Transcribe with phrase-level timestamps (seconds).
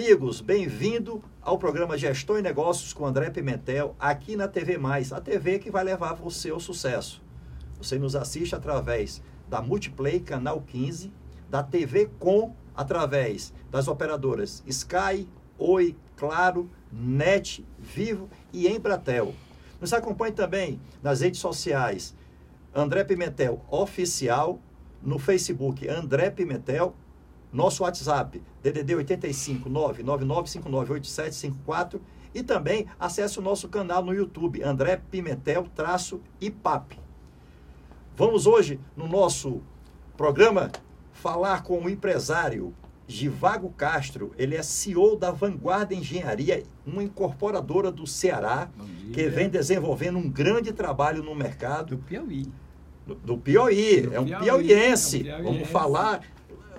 [0.00, 5.20] Amigos, bem-vindo ao programa Gestão e Negócios com André Pimentel, aqui na TV Mais, a
[5.20, 7.20] TV que vai levar você ao sucesso.
[7.78, 11.12] Você nos assiste através da Multiplay, canal 15,
[11.50, 19.34] da TV Com, através das operadoras Sky, Oi, Claro, NET, Vivo e Embratel.
[19.80, 22.14] Nos acompanhe também nas redes sociais
[22.72, 24.60] André Pimentel Oficial,
[25.02, 26.94] no Facebook André Pimentel
[27.52, 32.00] nosso WhatsApp, DDD 85 999598754
[32.34, 36.98] e também acesse o nosso canal no YouTube, André Pimentel traço IPAP.
[38.16, 39.62] Vamos hoje, no nosso
[40.16, 40.70] programa,
[41.12, 42.74] falar com o empresário
[43.06, 44.32] Givago Castro.
[44.36, 48.68] Ele é CEO da Vanguarda Engenharia, uma incorporadora do Ceará,
[49.12, 51.96] que vem desenvolvendo um grande trabalho no mercado.
[51.96, 52.46] Do Piauí.
[53.06, 55.16] Do, do Piauí, do é um Piauí, piauiense.
[55.16, 55.42] É um piauiense.
[55.42, 56.20] Vamos falar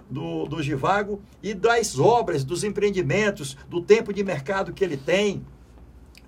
[0.09, 5.45] do, do Givago e das obras, dos empreendimentos, do tempo de mercado que ele tem.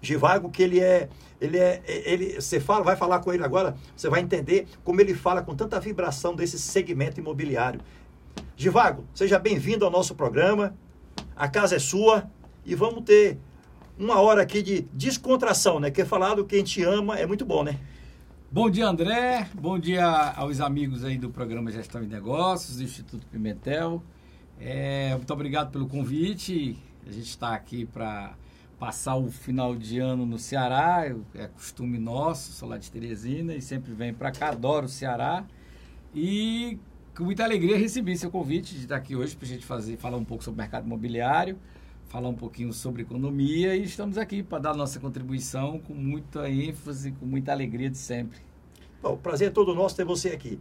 [0.02, 4.10] Givago, que ele é, ele é, ele, você fala, vai falar com ele agora, você
[4.10, 7.82] vai entender como ele fala com tanta vibração desse segmento imobiliário.
[8.56, 10.76] Givago, seja bem-vindo ao nosso programa.
[11.36, 12.30] A casa é sua
[12.66, 13.38] e vamos ter
[13.98, 15.92] uma hora aqui de descontração, né?
[15.92, 17.80] Que falar do que a gente ama é muito bom, né?
[18.54, 19.48] Bom dia, André.
[19.54, 24.04] Bom dia aos amigos aí do programa Gestão e Negócios do Instituto Pimentel.
[24.60, 26.78] É, muito obrigado pelo convite.
[27.08, 28.34] A gente está aqui para
[28.78, 31.06] passar o final de ano no Ceará.
[31.34, 34.50] É costume nosso, sou lá de Teresina e sempre venho para cá.
[34.50, 35.46] Adoro o Ceará.
[36.14, 36.78] E
[37.16, 40.18] com muita alegria recebi seu convite de estar aqui hoje para a gente fazer, falar
[40.18, 41.58] um pouco sobre o mercado imobiliário
[42.12, 47.14] falar um pouquinho sobre economia e estamos aqui para dar nossa contribuição com muita ênfase,
[47.14, 48.40] com muita alegria de sempre.
[49.02, 50.60] Bom, prazer é todo nosso ter você aqui.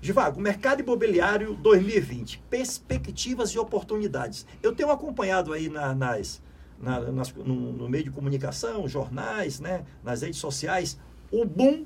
[0.00, 4.46] Givago, mercado imobiliário 2020, perspectivas e oportunidades.
[4.62, 6.40] Eu tenho acompanhado aí na, nas,
[6.78, 11.00] na, nas, no, no, meio de comunicação, jornais, né, nas redes sociais,
[11.32, 11.84] o boom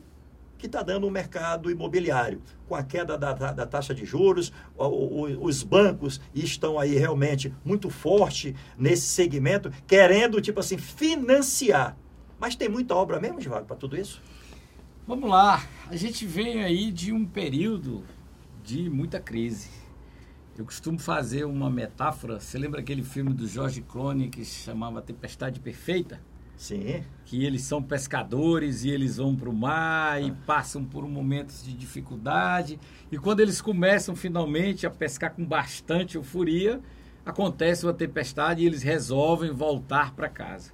[0.58, 2.42] que está dando o mercado imobiliário.
[2.66, 6.96] Com a queda da, da, da taxa de juros, o, o, os bancos estão aí
[6.96, 11.96] realmente muito forte nesse segmento, querendo, tipo assim, financiar.
[12.38, 14.20] Mas tem muita obra mesmo, Givago, para tudo isso?
[15.06, 15.64] Vamos lá.
[15.88, 18.04] A gente vem aí de um período
[18.62, 19.70] de muita crise.
[20.56, 22.40] Eu costumo fazer uma metáfora.
[22.40, 26.20] Você lembra aquele filme do George Clooney que se chamava Tempestade Perfeita?
[26.58, 27.04] Sim.
[27.24, 31.72] Que eles são pescadores e eles vão para o mar e passam por momentos de
[31.72, 32.80] dificuldade.
[33.12, 36.80] E quando eles começam finalmente a pescar com bastante euforia,
[37.24, 40.72] acontece uma tempestade e eles resolvem voltar para casa.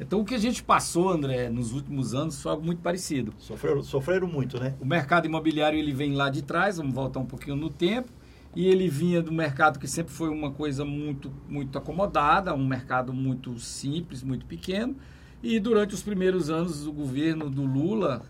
[0.00, 3.34] Então, o que a gente passou, André, nos últimos anos foi algo muito parecido.
[3.38, 4.74] Sofreram, sofreram muito, né?
[4.80, 8.10] O mercado imobiliário ele vem lá de trás, vamos voltar um pouquinho no tempo,
[8.54, 13.12] e ele vinha do mercado que sempre foi uma coisa muito, muito acomodada, um mercado
[13.12, 14.96] muito simples, muito pequeno
[15.42, 18.22] e durante os primeiros anos do governo do Lula,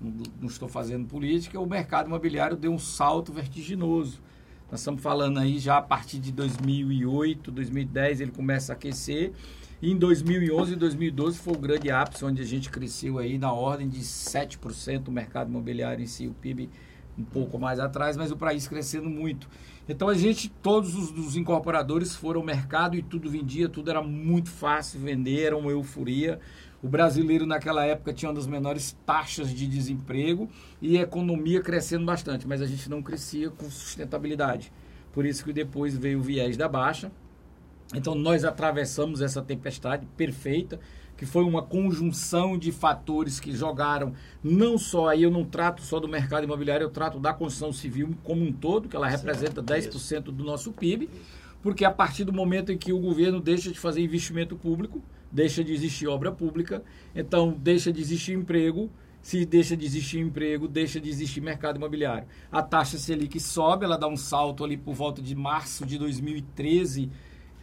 [0.00, 4.20] não estou fazendo política, o mercado imobiliário deu um salto vertiginoso.
[4.70, 9.32] Nós estamos falando aí já a partir de 2008, 2010 ele começa a aquecer.
[9.80, 13.52] E em 2011 e 2012 foi o grande ápice, onde a gente cresceu aí na
[13.52, 16.70] ordem de 7% o mercado imobiliário em si, o PIB
[17.18, 19.48] um pouco mais atrás, mas o país crescendo muito.
[19.88, 24.02] Então a gente, todos os, os, incorporadores foram ao mercado e tudo vendia, tudo era
[24.02, 26.40] muito fácil vender, era uma euforia.
[26.82, 30.48] O brasileiro naquela época tinha uma das menores taxas de desemprego
[30.80, 34.72] e a economia crescendo bastante, mas a gente não crescia com sustentabilidade.
[35.12, 37.10] Por isso que depois veio o viés da baixa.
[37.94, 40.80] Então nós atravessamos essa tempestade perfeita
[41.16, 44.12] que foi uma conjunção de fatores que jogaram
[44.42, 48.14] não só aí eu não trato só do mercado imobiliário, eu trato da construção civil
[48.24, 51.08] como um todo, que ela representa 10% do nosso PIB,
[51.62, 55.64] porque a partir do momento em que o governo deixa de fazer investimento público, deixa
[55.64, 56.82] de existir obra pública,
[57.14, 58.90] então deixa de existir emprego,
[59.22, 62.28] se deixa de existir emprego, deixa de existir mercado imobiliário.
[62.52, 67.10] A taxa Selic sobe, ela dá um salto ali por volta de março de 2013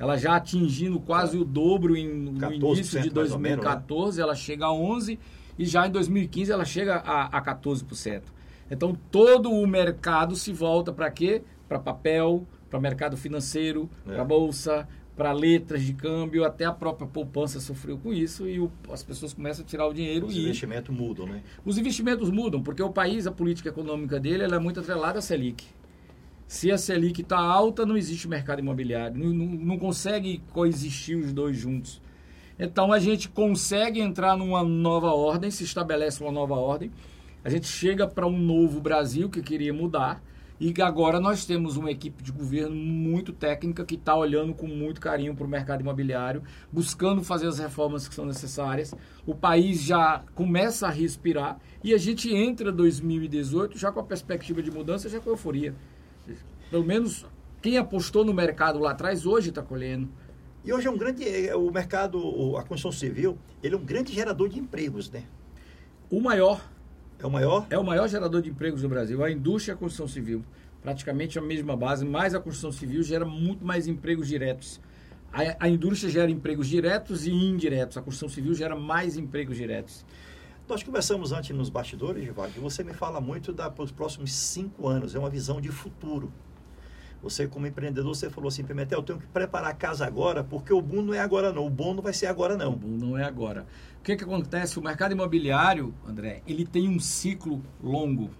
[0.02, 4.24] ela já atingindo quase o dobro em, no início de 2014, menos, né?
[4.24, 5.20] ela chega a 11%
[5.60, 8.24] e já em 2015 ela chega a, a 14%.
[8.72, 11.44] Então todo o mercado se volta para quê?
[11.70, 14.16] Para papel, para mercado financeiro, é.
[14.16, 18.72] para bolsa, para letras de câmbio, até a própria poupança sofreu com isso e o,
[18.92, 20.42] as pessoas começam a tirar o dinheiro Os e...
[20.42, 21.44] investimentos mudam, né?
[21.64, 25.22] Os investimentos mudam, porque o país, a política econômica dele, ela é muito atrelada à
[25.22, 25.64] Selic.
[26.52, 29.18] Se a Selic está alta, não existe mercado imobiliário.
[29.18, 32.02] Não, não, não, consegue coexistir os dois juntos.
[32.60, 36.92] Então a gente consegue entrar numa nova ordem, se estabelece uma nova ordem.
[37.42, 40.22] A gente chega para um novo Brasil que queria mudar.
[40.60, 45.00] E agora nós temos uma equipe de governo muito técnica que está olhando com muito
[45.00, 48.94] carinho para o mercado imobiliário, buscando fazer as reformas que são necessárias.
[49.26, 54.62] O país já começa a respirar e a gente entra 2018 já com a perspectiva
[54.62, 55.74] de mudança, já com euforia.
[56.70, 57.26] Pelo menos
[57.62, 60.10] quem apostou no mercado lá atrás hoje está colhendo.
[60.64, 61.28] E hoje é um grande.
[61.28, 65.24] É, o mercado, a construção civil, ele é um grande gerador de empregos, né?
[66.10, 66.62] O maior.
[67.20, 67.68] É o maior?
[67.70, 69.24] É o maior gerador de empregos no Brasil.
[69.24, 70.44] A indústria e a construção civil.
[70.82, 74.82] Praticamente a mesma base, mas a construção civil gera muito mais empregos diretos.
[75.32, 77.98] A, a indústria gera empregos diretos e indiretos.
[77.98, 80.06] A construção civil gera mais empregos diretos.
[80.68, 85.16] Nós conversamos antes nos bastidores, Givaldo, você me fala muito para os próximos cinco anos.
[85.16, 86.32] É uma visão de futuro.
[87.22, 90.74] Você, como empreendedor, você falou assim, Pimentel, eu tenho que preparar a casa agora, porque
[90.74, 91.68] o boom não é agora não.
[91.68, 92.74] O bom não vai ser agora não.
[92.74, 93.68] O boom não é agora.
[94.00, 94.80] O que, que acontece?
[94.80, 98.32] O mercado imobiliário, André, ele tem um ciclo longo.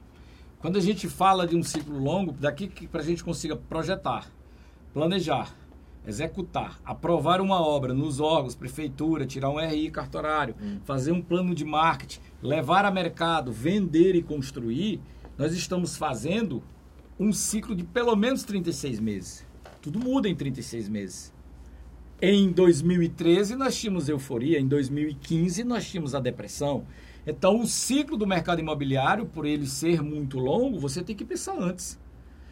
[0.58, 4.32] Quando a gente fala de um ciclo longo, daqui para a gente consiga projetar,
[4.94, 5.56] planejar,
[6.06, 10.80] executar, aprovar uma obra nos órgãos, prefeitura, tirar um RI cartorário, hum.
[10.84, 15.00] fazer um plano de marketing, levar a mercado, vender e construir,
[15.38, 16.64] nós estamos fazendo
[17.20, 19.46] um ciclo de pelo menos 36 meses.
[19.82, 21.34] Tudo muda em 36 meses.
[22.22, 26.86] Em 2013 nós tínhamos euforia, em 2015 nós tínhamos a depressão.
[27.26, 31.56] Então o ciclo do mercado imobiliário, por ele ser muito longo, você tem que pensar
[31.58, 32.00] antes.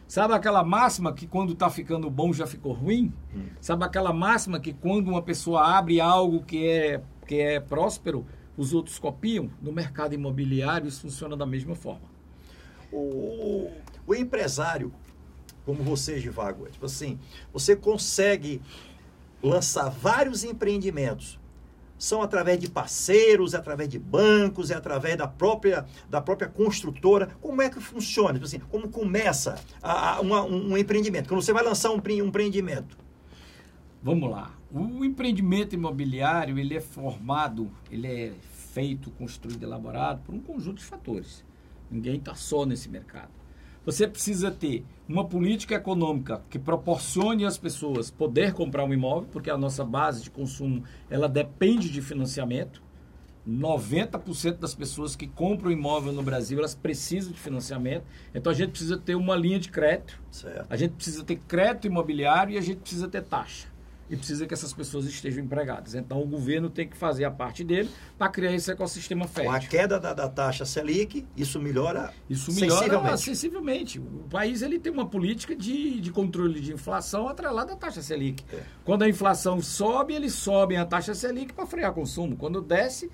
[0.09, 3.13] Sabe aquela máxima que quando está ficando bom já ficou ruim?
[3.31, 3.45] Hum.
[3.61, 8.25] Sabe aquela máxima que quando uma pessoa abre algo que é, que é próspero,
[8.57, 9.51] os outros copiam?
[9.61, 12.09] No mercado imobiliário isso funciona da mesma forma.
[12.91, 13.69] O,
[14.07, 14.91] o empresário,
[15.63, 17.19] como você, Givago, é tipo assim,
[17.53, 18.63] você consegue
[19.43, 21.39] lançar vários empreendimentos.
[21.99, 27.27] São através de parceiros, é através de bancos, é através da própria, da própria construtora.
[27.41, 28.33] Como é que funciona?
[28.33, 31.27] Tipo assim, como começa a, a, uma, um, um empreendimento?
[31.27, 32.97] Quando você vai lançar um, um empreendimento?
[34.01, 34.51] Vamos lá.
[34.71, 38.33] O empreendimento imobiliário, ele é formado, ele é
[38.71, 41.43] feito, construído, elaborado por um conjunto de fatores.
[41.91, 43.38] Ninguém está só nesse mercado.
[43.89, 49.49] Você precisa ter uma política econômica que proporcione às pessoas poder comprar um imóvel, porque
[49.49, 52.83] a nossa base de consumo ela depende de financiamento.
[53.49, 58.03] 90% das pessoas que compram imóvel no Brasil, elas precisam de financiamento.
[58.31, 60.21] Então a gente precisa ter uma linha de crédito.
[60.29, 60.67] Certo.
[60.69, 63.67] A gente precisa ter crédito imobiliário e a gente precisa ter taxa
[64.09, 65.93] e precisa que essas pessoas estejam empregadas.
[65.93, 69.51] Então, o governo tem que fazer a parte dele para criar esse ecossistema fértil.
[69.51, 73.21] Com a queda da, da, taxa Selic, isso melhora Isso melhora sensivelmente.
[73.21, 73.99] sensivelmente.
[73.99, 78.43] O país ele tem uma política de, de controle de inflação atrelada à taxa Selic.
[78.51, 78.61] É.
[78.83, 82.35] Quando a inflação sobe, eles sobem a taxa Selic para frear consumo.
[82.35, 83.11] Quando desce,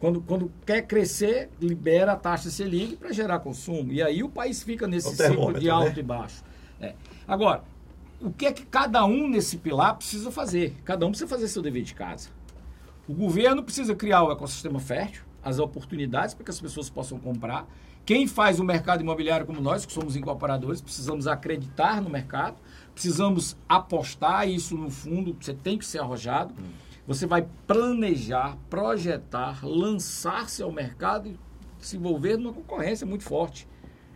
[0.00, 3.92] quando, quando quer crescer, libera a taxa Selic para gerar consumo.
[3.92, 6.00] E aí o país fica nesse ciclo de alto né?
[6.00, 6.42] e baixo.
[6.80, 6.94] É.
[7.26, 7.64] Agora,
[8.20, 10.76] o que é que cada um nesse pilar precisa fazer?
[10.84, 12.30] Cada um precisa fazer seu dever de casa.
[13.06, 17.66] O governo precisa criar o ecossistema fértil, as oportunidades para que as pessoas possam comprar.
[18.04, 22.56] Quem faz o mercado imobiliário como nós, que somos incorporadores, precisamos acreditar no mercado,
[22.92, 26.54] precisamos apostar isso no fundo, você tem que ser arrojado.
[27.06, 31.38] Você vai planejar, projetar, lançar-se ao mercado e
[31.78, 33.66] se envolver numa concorrência muito forte.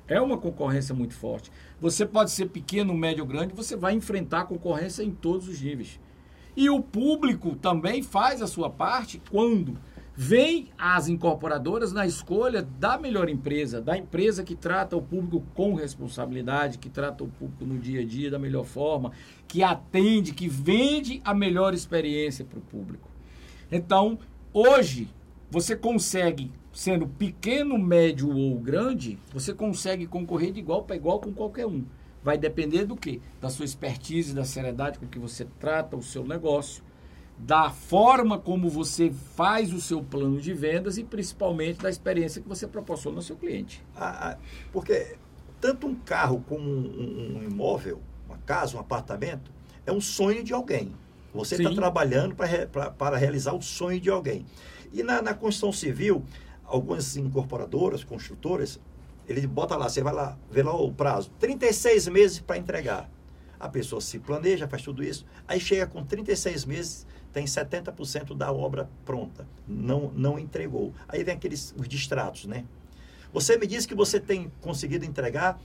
[0.08, 1.50] É uma concorrência muito forte.
[1.80, 5.98] Você pode ser pequeno, médio, grande, você vai enfrentar concorrência em todos os níveis.
[6.56, 9.78] E o público também faz a sua parte quando
[10.14, 15.74] vem as incorporadoras na escolha da melhor empresa, da empresa que trata o público com
[15.74, 19.12] responsabilidade, que trata o público no dia a dia da melhor forma,
[19.48, 23.08] que atende, que vende a melhor experiência para o público.
[23.70, 24.18] Então,
[24.52, 25.08] hoje,
[25.50, 31.32] você consegue sendo pequeno, médio ou grande, você consegue concorrer de igual para igual com
[31.32, 31.84] qualquer um.
[32.22, 33.20] Vai depender do quê?
[33.40, 36.82] Da sua expertise, da seriedade com que você trata o seu negócio,
[37.36, 42.48] da forma como você faz o seu plano de vendas e principalmente da experiência que
[42.48, 43.84] você proporciona ao seu cliente.
[43.96, 44.38] Ah, ah
[44.72, 45.16] porque
[45.60, 49.50] tanto um carro como um, um, imóvel, uma casa, um apartamento,
[49.84, 50.92] é um sonho de alguém.
[51.34, 54.44] Você está trabalhando para realizar o sonho de alguém.
[54.92, 56.22] E na, na construção civil,
[56.64, 58.80] algumas incorporadoras, construtoras,
[59.28, 63.10] ele bota lá, você vai lá, vê lá o prazo, 36 meses para entregar.
[63.58, 68.52] A pessoa se planeja, faz tudo isso, aí chega com 36 meses, tem 70% da
[68.52, 70.92] obra pronta, não, não entregou.
[71.08, 72.64] Aí vem aqueles os distratos, né?
[73.32, 75.58] Você me disse que você tem conseguido entregar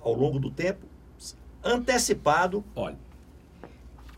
[0.00, 0.86] ao longo do tempo,
[1.62, 2.64] antecipado.
[2.74, 2.98] Olha,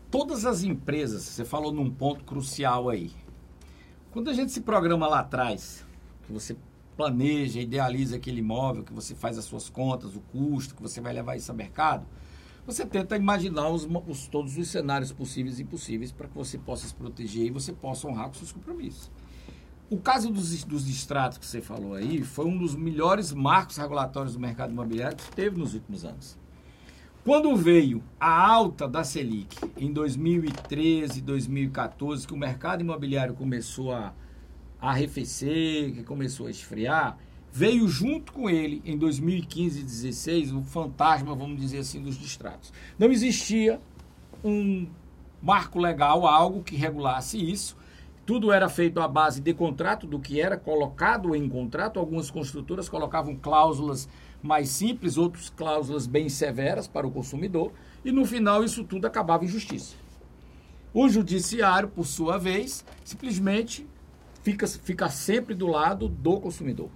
[0.09, 3.11] todas as empresas, você falou num ponto crucial aí.
[4.11, 5.85] Quando a gente se programa lá atrás,
[6.25, 6.55] que você
[6.95, 11.13] planeja, idealiza aquele imóvel, que você faz as suas contas, o custo, que você vai
[11.13, 12.05] levar isso ao mercado,
[12.65, 16.87] você tenta imaginar os, os, todos os cenários possíveis e impossíveis para que você possa
[16.87, 19.11] se proteger e você possa honrar com seus compromissos.
[19.87, 24.33] O caso dos, dos distratos que você falou aí foi um dos melhores marcos regulatórios
[24.33, 26.35] do mercado imobiliário que teve nos últimos anos.
[27.23, 34.07] Quando veio a alta da Selic em 2013, 2014, que o mercado imobiliário começou a,
[34.07, 34.13] a
[34.79, 37.17] arrefecer, que começou a esfriar,
[37.51, 42.73] veio junto com ele, em 2015 e 2016, o fantasma, vamos dizer assim, dos distratos.
[42.99, 43.79] Não existia
[44.43, 44.87] um
[45.41, 47.77] marco legal, algo que regulasse isso,
[48.25, 51.99] tudo era feito à base de contrato, do que era colocado em contrato.
[51.99, 54.09] Algumas construtoras colocavam cláusulas
[54.41, 57.71] mais simples, outras cláusulas bem severas para o consumidor.
[58.03, 59.95] E no final isso tudo acabava em justiça.
[60.91, 63.85] O judiciário, por sua vez, simplesmente
[64.45, 66.89] fica, fica sempre do lado do consumidor.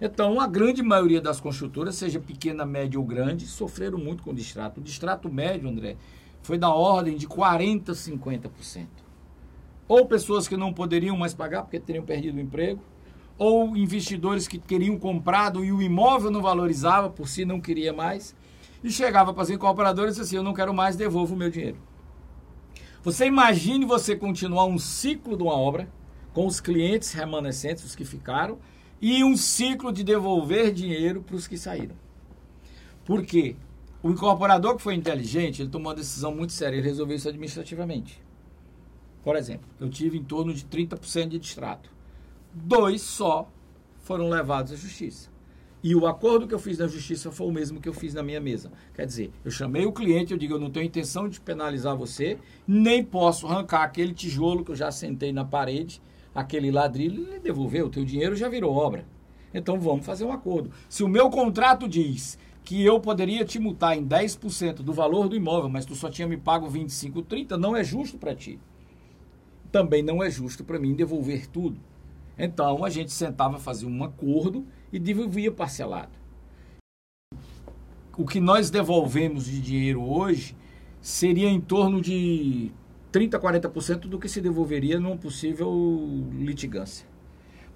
[0.00, 4.34] Então, a grande maioria das construtoras, seja pequena, média ou grande, sofreram muito com o
[4.34, 4.80] distrato.
[4.80, 5.96] O distrato médio, André,
[6.42, 9.04] foi da ordem de 40%, 50%
[9.86, 12.80] ou pessoas que não poderiam mais pagar porque teriam perdido o emprego,
[13.36, 18.34] ou investidores que queriam comprado e o imóvel não valorizava, por si não queria mais,
[18.82, 21.50] e chegava para os incorporadores e disse assim: Eu não quero mais, devolvo o meu
[21.50, 21.78] dinheiro.
[23.02, 25.88] Você imagine você continuar um ciclo de uma obra
[26.34, 28.58] com os clientes remanescentes, os que ficaram,
[29.00, 31.94] e um ciclo de devolver dinheiro para os que saíram.
[33.04, 33.56] Por quê?
[34.02, 38.20] O incorporador que foi inteligente, ele tomou uma decisão muito séria, ele resolveu isso administrativamente.
[39.22, 41.90] Por exemplo, eu tive em torno de 30% de distrato.
[42.52, 43.50] Dois só
[44.00, 45.30] foram levados à justiça.
[45.82, 48.22] E o acordo que eu fiz na justiça foi o mesmo que eu fiz na
[48.22, 48.72] minha mesa.
[48.94, 52.38] Quer dizer, eu chamei o cliente, eu digo, eu não tenho intenção de penalizar você,
[52.66, 56.00] nem posso arrancar aquele tijolo que eu já sentei na parede,
[56.34, 59.06] aquele ladrilho, e devolver, o teu dinheiro já virou obra.
[59.52, 60.70] Então vamos fazer um acordo.
[60.88, 65.36] Se o meu contrato diz que eu poderia te multar em 10% do valor do
[65.36, 68.58] imóvel, mas tu só tinha me pago 25, 30, não é justo para ti
[69.74, 71.76] também não é justo para mim devolver tudo.
[72.38, 76.12] Então a gente sentava, fazia um acordo e devolvia parcelado.
[78.16, 80.54] O que nós devolvemos de dinheiro hoje
[81.00, 82.70] seria em torno de
[83.14, 85.72] 30, 40% do que se devolveria numa possível
[86.32, 87.06] litigância.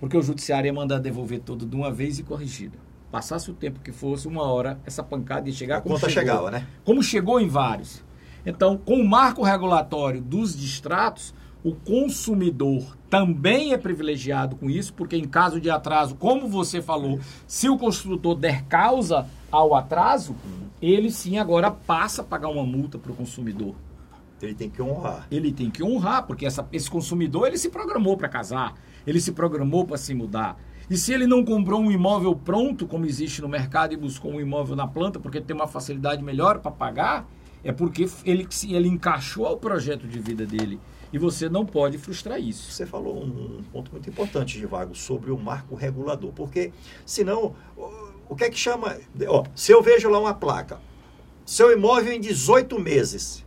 [0.00, 2.76] Porque o judiciário ia mandar devolver tudo de uma vez e corrigido.
[3.08, 5.76] Passasse o tempo que fosse, uma hora, essa pancada ia chegar.
[5.76, 6.66] A como conta chegou, chegava, né?
[6.84, 8.02] Como chegou em vários.
[8.44, 15.16] Então, com o marco regulatório dos distratos, o consumidor também é privilegiado com isso, porque
[15.16, 20.34] em caso de atraso, como você falou, se o construtor der causa ao atraso,
[20.82, 23.76] ele sim agora passa a pagar uma multa para o consumidor.
[24.40, 25.26] Ele tem que honrar.
[25.30, 28.74] Ele tem que honrar, porque essa, esse consumidor ele se programou para casar,
[29.06, 30.58] ele se programou para se mudar.
[30.90, 34.40] E se ele não comprou um imóvel pronto, como existe no mercado, e buscou um
[34.40, 37.28] imóvel na planta, porque tem uma facilidade melhor para pagar,
[37.62, 40.80] é porque ele, ele encaixou ao projeto de vida dele.
[41.12, 42.70] E você não pode frustrar isso.
[42.70, 46.32] Você falou um ponto muito importante, Givago, sobre o marco regulador.
[46.32, 46.72] Porque,
[47.04, 47.54] senão,
[48.28, 48.96] o que é que chama.
[49.26, 50.78] Ó, se eu vejo lá uma placa,
[51.44, 53.44] seu imóvel em 18 meses.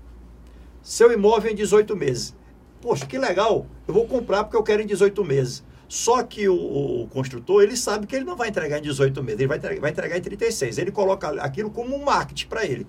[0.82, 2.36] Seu imóvel em 18 meses.
[2.82, 5.64] Poxa, que legal, eu vou comprar porque eu quero em 18 meses.
[5.88, 6.56] Só que o,
[7.04, 9.82] o, construtor, ele sabe que ele não vai entregar em 18 meses, ele vai entregar,
[9.82, 10.78] vai entregar em 36.
[10.78, 12.88] Ele coloca aquilo como um marketing para ele.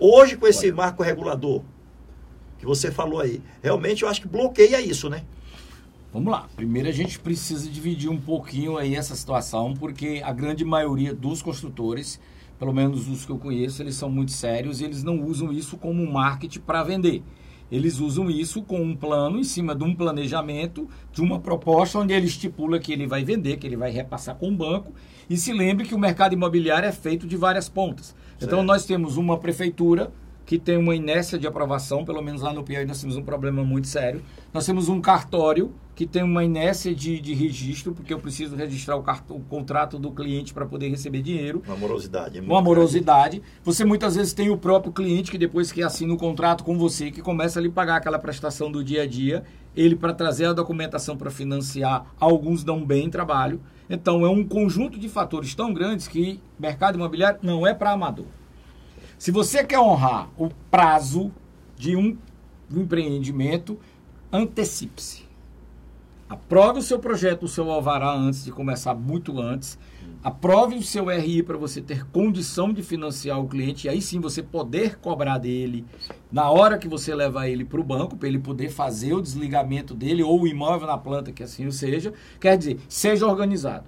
[0.00, 1.62] Hoje, com esse marco regulador,
[2.58, 3.42] que você falou aí.
[3.62, 5.24] Realmente eu acho que bloqueia isso, né?
[6.12, 6.48] Vamos lá.
[6.56, 11.42] Primeiro a gente precisa dividir um pouquinho aí essa situação, porque a grande maioria dos
[11.42, 12.18] construtores,
[12.58, 15.76] pelo menos os que eu conheço, eles são muito sérios e eles não usam isso
[15.76, 17.22] como marketing para vender.
[17.70, 22.14] Eles usam isso com um plano em cima de um planejamento, de uma proposta onde
[22.14, 24.92] ele estipula que ele vai vender, que ele vai repassar com o banco.
[25.28, 28.10] E se lembre que o mercado imobiliário é feito de várias pontas.
[28.10, 28.52] Então, certo.
[28.52, 30.12] Então nós temos uma prefeitura
[30.46, 33.64] que tem uma inércia de aprovação, pelo menos lá no Piauí nós temos um problema
[33.64, 34.22] muito sério.
[34.54, 38.96] Nós temos um cartório que tem uma inércia de, de registro, porque eu preciso registrar
[38.96, 41.62] o, o contrato do cliente para poder receber dinheiro.
[41.66, 42.38] Uma morosidade.
[42.40, 43.42] Uma morosidade.
[43.64, 47.10] Você muitas vezes tem o próprio cliente que depois que assina o contrato com você,
[47.10, 49.42] que começa a lhe pagar aquela prestação do dia a dia,
[49.74, 53.60] ele para trazer a documentação para financiar, alguns dão bem trabalho.
[53.90, 58.26] Então é um conjunto de fatores tão grandes que mercado imobiliário não é para amador.
[59.18, 61.32] Se você quer honrar o prazo
[61.76, 62.16] de um,
[62.70, 63.78] empreendimento,
[64.32, 65.24] antecipe-se.
[66.28, 69.78] Aprove o seu projeto, o seu alvará antes de começar, muito antes.
[70.24, 74.20] Aprove o seu RI para você ter condição de financiar o cliente e aí sim
[74.20, 75.84] você poder cobrar dele
[76.30, 79.94] na hora que você levar ele para o banco, para ele poder fazer o desligamento
[79.94, 82.12] dele ou o imóvel na planta, que assim seja.
[82.40, 83.84] Quer dizer, seja organizado.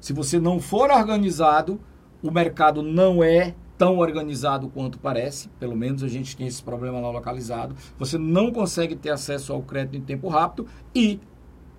[0.00, 1.78] Se você não for organizado,
[2.22, 7.00] o mercado não é tão organizado quanto parece, pelo menos a gente tem esse problema
[7.00, 7.74] lá localizado.
[7.98, 11.18] Você não consegue ter acesso ao crédito em tempo rápido e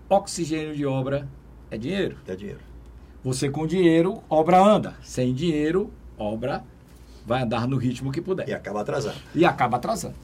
[0.10, 1.30] oxigênio de obra
[1.72, 2.18] é dinheiro.
[2.28, 2.60] É dinheiro.
[3.24, 4.96] Você com dinheiro, obra anda.
[5.02, 6.66] Sem dinheiro, obra
[7.26, 8.50] vai andar no ritmo que puder.
[8.50, 9.16] E acaba atrasando.
[9.34, 10.16] E acaba atrasando.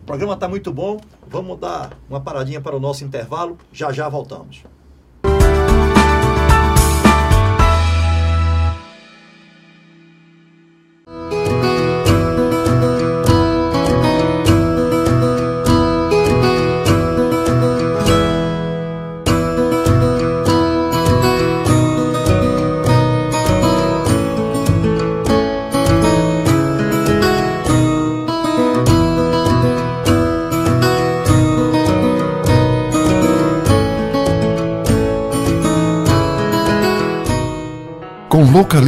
[0.00, 0.98] O programa está muito bom.
[1.28, 3.58] Vamos dar uma paradinha para o nosso intervalo.
[3.70, 4.64] Já já voltamos.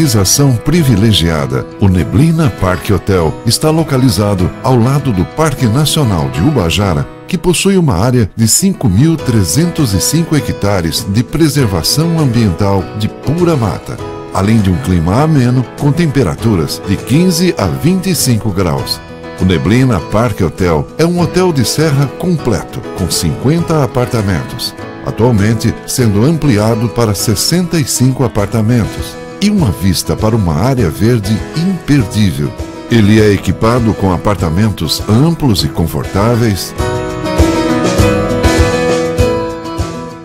[0.07, 7.05] Localização privilegiada, o Neblina Parque Hotel está localizado ao lado do Parque Nacional de Ubajara,
[7.27, 13.97] que possui uma área de 5.305 hectares de preservação ambiental de pura mata,
[14.33, 19.01] além de um clima ameno com temperaturas de 15 a 25 graus.
[19.41, 24.73] O Neblina Parque Hotel é um hotel de serra completo, com 50 apartamentos,
[25.05, 32.51] atualmente sendo ampliado para 65 apartamentos e uma vista para uma área verde imperdível.
[32.91, 36.75] Ele é equipado com apartamentos amplos e confortáveis,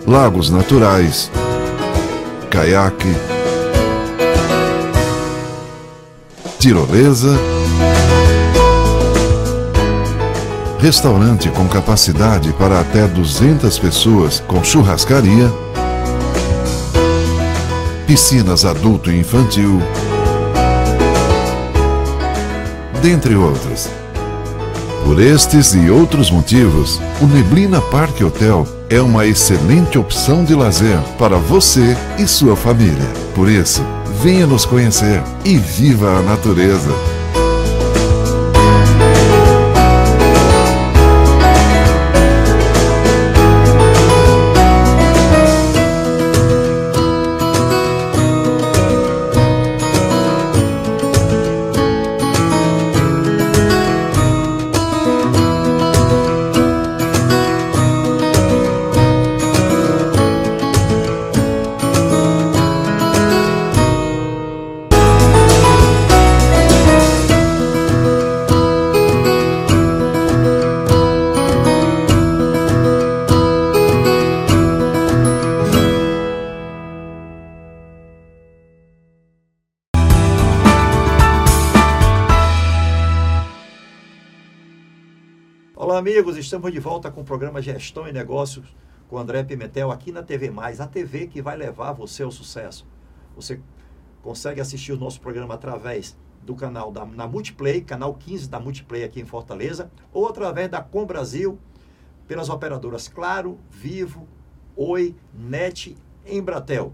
[0.06, 1.30] lagos naturais,
[2.50, 3.12] caiaque,
[6.58, 7.36] tirolesa,
[10.78, 15.50] restaurante com capacidade para até 200 pessoas com churrascaria
[18.06, 19.80] piscinas adulto e infantil,
[23.02, 23.90] dentre outras.
[25.04, 30.98] Por estes e outros motivos, o Neblina Parque Hotel é uma excelente opção de lazer
[31.18, 33.10] para você e sua família.
[33.34, 33.82] Por isso,
[34.22, 37.11] venha nos conhecer e viva a natureza.
[86.52, 88.76] Estamos de volta com o programa Gestão e Negócios
[89.08, 92.86] com André Pimentel aqui na TV Mais, a TV que vai levar você ao sucesso.
[93.34, 93.58] Você
[94.20, 99.02] consegue assistir o nosso programa através do canal da na Multiplay, canal 15 da Multiplay
[99.02, 101.58] aqui em Fortaleza, ou através da Com Brasil,
[102.28, 104.28] pelas operadoras Claro, Vivo,
[104.76, 106.92] Oi, Net, Embratel.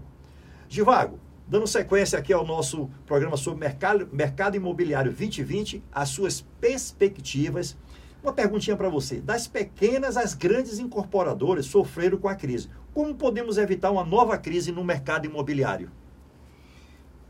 [0.69, 7.75] Givago, dando sequência aqui ao nosso programa sobre mercado, mercado imobiliário 2020, as suas perspectivas
[8.21, 9.21] uma perguntinha para você.
[9.21, 12.69] Das pequenas às grandes incorporadoras sofreram com a crise.
[12.93, 15.91] Como podemos evitar uma nova crise no mercado imobiliário?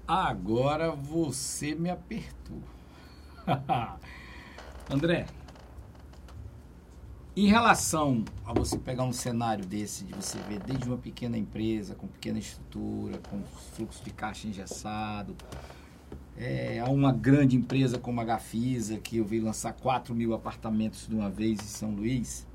[0.08, 2.62] Agora você me apertou.
[4.89, 5.28] André,
[7.36, 11.95] em relação a você pegar um cenário desse, de você ver desde uma pequena empresa,
[11.95, 13.41] com pequena estrutura, com
[13.75, 15.36] fluxo de caixa engessado,
[16.39, 21.06] é, a uma grande empresa como a Gafisa, que eu vi lançar 4 mil apartamentos
[21.06, 22.47] de uma vez em São Luís,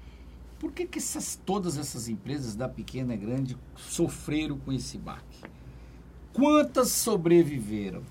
[0.59, 5.43] por que, que essas, todas essas empresas, da pequena e grande, sofreram com esse baque?
[6.33, 8.03] Quantas sobreviveram?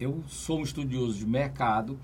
[0.00, 1.96] Eu sou um estudioso de mercado,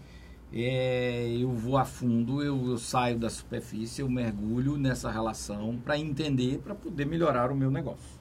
[0.52, 5.98] é, eu vou a fundo, eu, eu saio da superfície, eu mergulho nessa relação para
[5.98, 8.20] entender, para poder melhorar o meu negócio,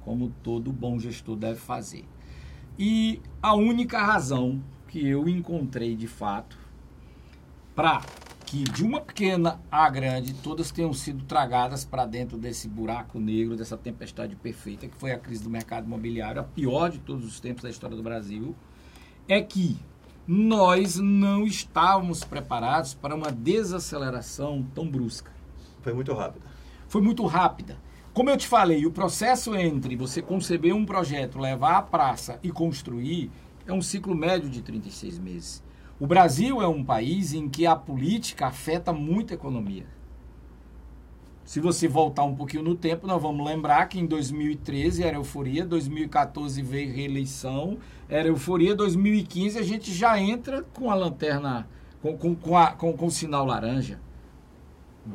[0.00, 2.04] como todo bom gestor deve fazer.
[2.78, 6.56] E a única razão que eu encontrei de fato
[7.74, 8.02] para
[8.46, 13.56] que de uma pequena a grande todas tenham sido tragadas para dentro desse buraco negro,
[13.56, 17.40] dessa tempestade perfeita que foi a crise do mercado imobiliário, a pior de todos os
[17.40, 18.54] tempos da história do Brasil,
[19.26, 19.76] é que
[20.24, 25.32] nós não estávamos preparados para uma desaceleração tão brusca.
[25.82, 26.46] Foi muito rápida.
[26.86, 27.76] Foi muito rápida
[28.18, 32.50] como eu te falei, o processo entre você conceber um projeto, levar à praça e
[32.50, 33.30] construir
[33.64, 35.62] é um ciclo médio de 36 meses.
[36.00, 39.86] O Brasil é um país em que a política afeta muito a economia.
[41.44, 45.64] Se você voltar um pouquinho no tempo, nós vamos lembrar que em 2013 era euforia,
[45.64, 47.78] 2014 veio reeleição,
[48.08, 51.68] era euforia, 2015 a gente já entra com a lanterna,
[52.02, 54.00] com, com, com, a, com, com o sinal laranja.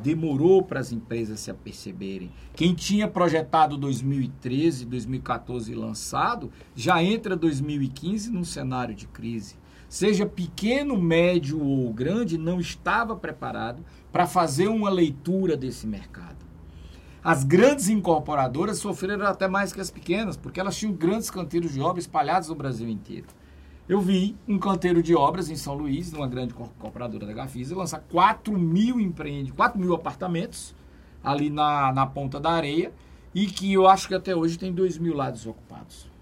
[0.02, 2.32] Demorou para as empresas se aperceberem.
[2.54, 9.56] Quem tinha projetado 2013, 2014 lançado, já entra 2015 num cenário de crise.
[9.88, 16.44] Seja pequeno, médio ou grande, não estava preparado para fazer uma leitura desse mercado.
[17.22, 21.80] As grandes incorporadoras sofreram até mais que as pequenas, porque elas tinham grandes canteiros de
[21.80, 23.28] obras espalhados no Brasil inteiro.
[23.86, 28.00] Eu vi um canteiro de obras em São Luís, numa grande incorporadora da Gafisa, lançar
[28.10, 30.74] 4 mil empreende, 4 mil apartamentos
[31.22, 32.92] ali na, na ponta da areia
[33.34, 36.13] e que eu acho que até hoje tem 2 mil lá desocupados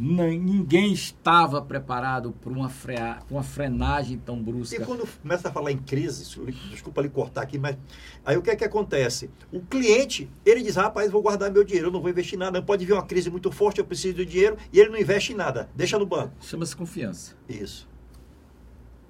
[0.00, 4.76] ninguém estava preparado para uma, frea, uma frenagem tão brusca.
[4.76, 6.24] E quando começa a falar em crise,
[6.70, 7.76] desculpa lhe cortar aqui, mas
[8.24, 9.28] aí o que é que acontece?
[9.52, 12.62] O cliente, ele diz, rapaz, vou guardar meu dinheiro, eu não vou investir em nada,
[12.62, 15.36] pode vir uma crise muito forte, eu preciso de dinheiro, e ele não investe em
[15.36, 16.32] nada, deixa no banco.
[16.40, 17.36] Chama-se confiança.
[17.46, 17.86] Isso.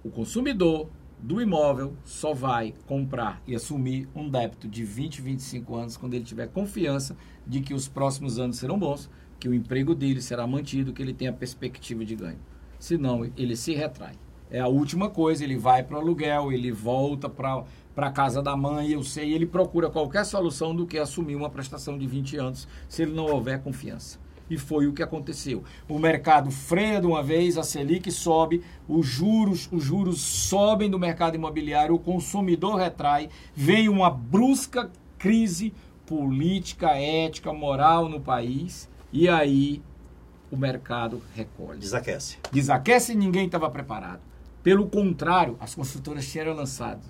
[0.02, 0.88] O consumidor
[1.20, 6.24] do imóvel só vai comprar e assumir um débito de 20, 25 anos quando ele
[6.24, 9.08] tiver confiança de que os próximos anos serão bons,
[9.40, 12.38] que o emprego dele será mantido, que ele tenha perspectiva de ganho.
[12.78, 14.14] Senão, ele se retrai.
[14.50, 17.64] É a última coisa, ele vai para o aluguel, ele volta para
[17.96, 21.96] a casa da mãe, eu sei, ele procura qualquer solução do que assumir uma prestação
[21.96, 24.18] de 20 anos, se ele não houver confiança.
[24.50, 25.62] E foi o que aconteceu.
[25.88, 30.98] O mercado freia de uma vez, a Selic sobe, os juros, os juros sobem do
[30.98, 35.72] mercado imobiliário, o consumidor retrai, vem uma brusca crise
[36.04, 39.82] política, ética, moral no país e aí
[40.50, 41.78] o mercado recolhe.
[41.78, 42.38] Desaquece.
[42.50, 44.20] Desaquece e ninguém estava preparado.
[44.62, 47.00] Pelo contrário, as construtoras tinham lançado.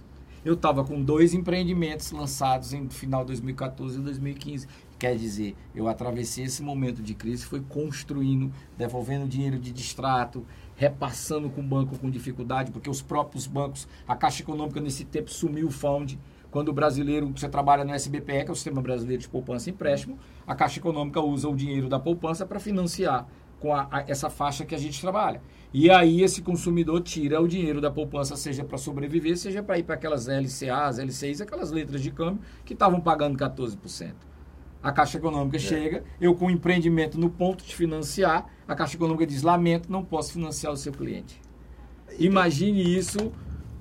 [0.43, 4.67] Eu estava com dois empreendimentos lançados em final de 2014 e 2015.
[4.99, 11.51] Quer dizer, eu atravessei esse momento de crise, foi construindo, devolvendo dinheiro de distrato, repassando
[11.51, 15.69] com o banco com dificuldade, porque os próprios bancos, a Caixa Econômica nesse tempo sumiu
[15.69, 16.19] o fundo
[16.51, 19.73] quando o brasileiro, você trabalha no SBPE, que é o Sistema Brasileiro de Poupança e
[19.73, 23.27] Empréstimo, a Caixa Econômica usa o dinheiro da poupança para financiar
[23.61, 25.41] com a, a, essa faixa que a gente trabalha.
[25.73, 29.85] E aí esse consumidor tira o dinheiro da poupança, seja para sobreviver, seja para ir
[29.85, 34.15] para aquelas LCAs, LCIs, aquelas letras de câmbio que estavam pagando 14%.
[34.83, 35.61] A Caixa Econômica é.
[35.61, 40.33] chega, eu com empreendimento no ponto de financiar, a Caixa Econômica diz, lamento, não posso
[40.33, 41.41] financiar o seu cliente.
[42.19, 43.31] Imagine isso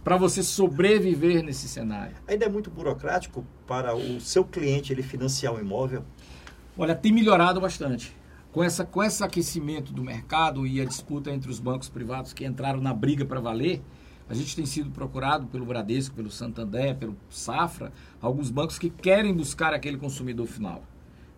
[0.10, 2.16] para você sobreviver nesse cenário.
[2.28, 6.04] Ainda é muito burocrático para o seu cliente ele financiar um imóvel?
[6.76, 8.18] Olha, tem melhorado bastante.
[8.52, 12.44] Com, essa, com esse aquecimento do mercado e a disputa entre os bancos privados que
[12.44, 13.84] entraram na briga para valer,
[14.28, 19.32] a gente tem sido procurado pelo Bradesco, pelo Santander, pelo Safra, alguns bancos que querem
[19.32, 20.82] buscar aquele consumidor final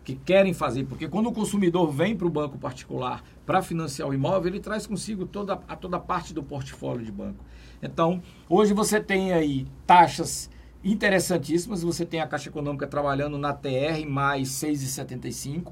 [0.04, 4.14] que querem fazer, porque quando o consumidor vem para o banco particular para financiar o
[4.14, 7.44] imóvel, ele traz consigo toda a toda parte do portfólio de banco.
[7.82, 10.50] Então, hoje você tem aí taxas
[10.84, 15.72] interessantíssimas, você tem a Caixa Econômica trabalhando na TR mais 6,75,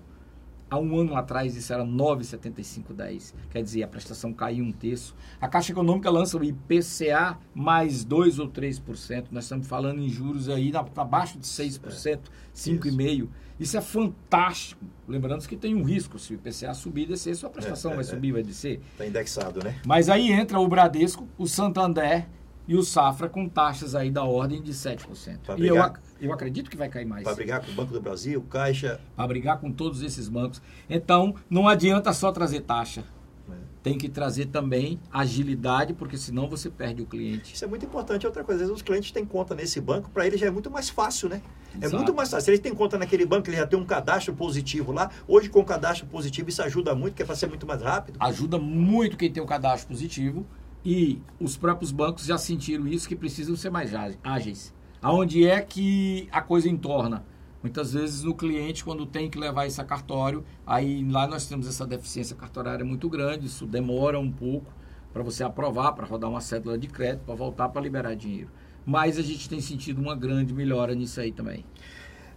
[0.69, 3.33] Há um ano atrás isso era 9,7510.
[3.49, 5.15] Quer dizer, a prestação caiu um terço.
[5.41, 9.27] A Caixa Econômica lança o IPCA mais 2 ou 3%.
[9.31, 12.19] Nós estamos falando em juros aí abaixo de 6%,
[12.53, 13.27] 5,5%.
[13.59, 14.85] Isso é fantástico.
[15.05, 16.17] Lembrando que tem um risco.
[16.17, 18.79] Se o IPCA subir e descer, sua prestação é, é, vai subir, vai descer.
[18.93, 19.75] Está indexado, né?
[19.85, 22.27] Mas aí entra o Bradesco, o Santander
[22.69, 25.57] e o Safra com taxas aí da ordem de 7%.
[25.57, 25.75] e eu,
[26.21, 27.23] eu acredito que vai cair mais.
[27.23, 29.01] Para brigar com o Banco do Brasil, Caixa.
[29.15, 30.61] Para brigar com todos esses bancos.
[30.87, 33.03] Então, não adianta só trazer taxa.
[33.49, 33.55] É.
[33.81, 37.55] Tem que trazer também agilidade, porque senão você perde o cliente.
[37.55, 38.27] Isso é muito importante.
[38.27, 40.69] Outra coisa, às vezes os clientes têm conta nesse banco, para eles já é muito
[40.69, 41.41] mais fácil, né?
[41.73, 41.95] É Exato.
[41.95, 42.45] É muito mais fácil.
[42.45, 45.09] Se eles têm conta naquele banco, ele já tem um cadastro positivo lá.
[45.27, 48.17] Hoje, com o cadastro positivo, isso ajuda muito, que é para ser muito mais rápido.
[48.19, 50.45] Ajuda muito quem tem o cadastro positivo
[50.83, 53.91] e os próprios bancos já sentiram isso, que precisam ser mais
[54.23, 54.73] ágeis.
[55.01, 57.25] Aonde é que a coisa entorna?
[57.61, 61.67] Muitas vezes no cliente, quando tem que levar isso a cartório, aí lá nós temos
[61.67, 64.73] essa deficiência cartorária muito grande, isso demora um pouco
[65.11, 68.49] para você aprovar, para rodar uma cédula de crédito, para voltar para liberar dinheiro.
[68.85, 71.65] Mas a gente tem sentido uma grande melhora nisso aí também.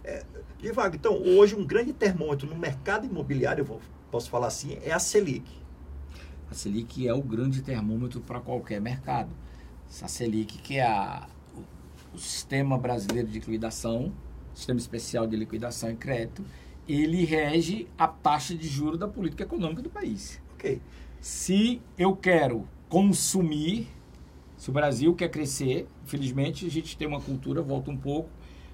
[0.03, 0.25] É,
[0.63, 3.65] Divago, então, hoje um grande termômetro no mercado imobiliário,
[4.09, 5.62] posso falar assim, é a Selic.
[6.53, 9.31] A Selic é o grande termômetro para qualquer mercado.
[10.03, 14.13] A Selic, que é a, o, o sistema brasileiro de liquidação,
[14.53, 16.45] Sistema Especial de Liquidação e Crédito,
[16.87, 20.39] ele rege a taxa de juros da política econômica do país.
[20.53, 20.79] Ok.
[21.19, 23.87] Se eu quero consumir,
[24.55, 28.29] se o Brasil quer crescer, infelizmente a gente tem uma cultura, volta um pouco,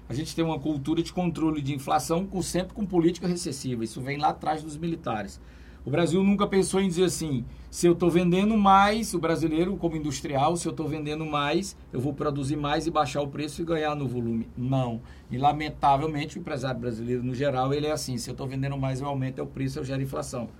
[0.06, 3.82] a gente tem uma cultura de controle de inflação com, sempre com política recessiva.
[3.82, 5.40] Isso vem lá atrás dos militares.
[5.82, 9.96] O Brasil nunca pensou em dizer assim: se eu estou vendendo mais, o brasileiro, como
[9.96, 13.64] industrial, se eu estou vendendo mais, eu vou produzir mais e baixar o preço e
[13.64, 14.46] ganhar no volume.
[14.56, 15.00] Não.
[15.30, 19.00] E, lamentavelmente, o empresário brasileiro, no geral, ele é assim: se eu estou vendendo mais,
[19.00, 20.50] eu aumento o preço, eu gero inflação.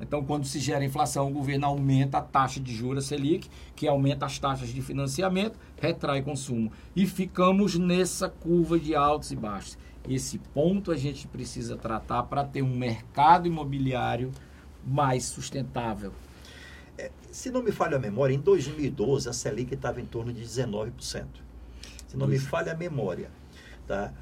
[0.00, 4.24] Então, quando se gera inflação, o governo aumenta a taxa de juros Selic, que aumenta
[4.24, 6.72] as taxas de financiamento, retrai consumo.
[6.96, 9.76] E ficamos nessa curva de altos e baixos.
[10.08, 14.32] Esse ponto a gente precisa tratar para ter um mercado imobiliário
[14.86, 16.12] mais sustentável.
[16.98, 20.42] É, se não me falha a memória, em 2012 a Selic estava em torno de
[20.42, 21.26] 19%.
[22.08, 23.30] Se não me falha a memória,
[23.86, 24.12] tá?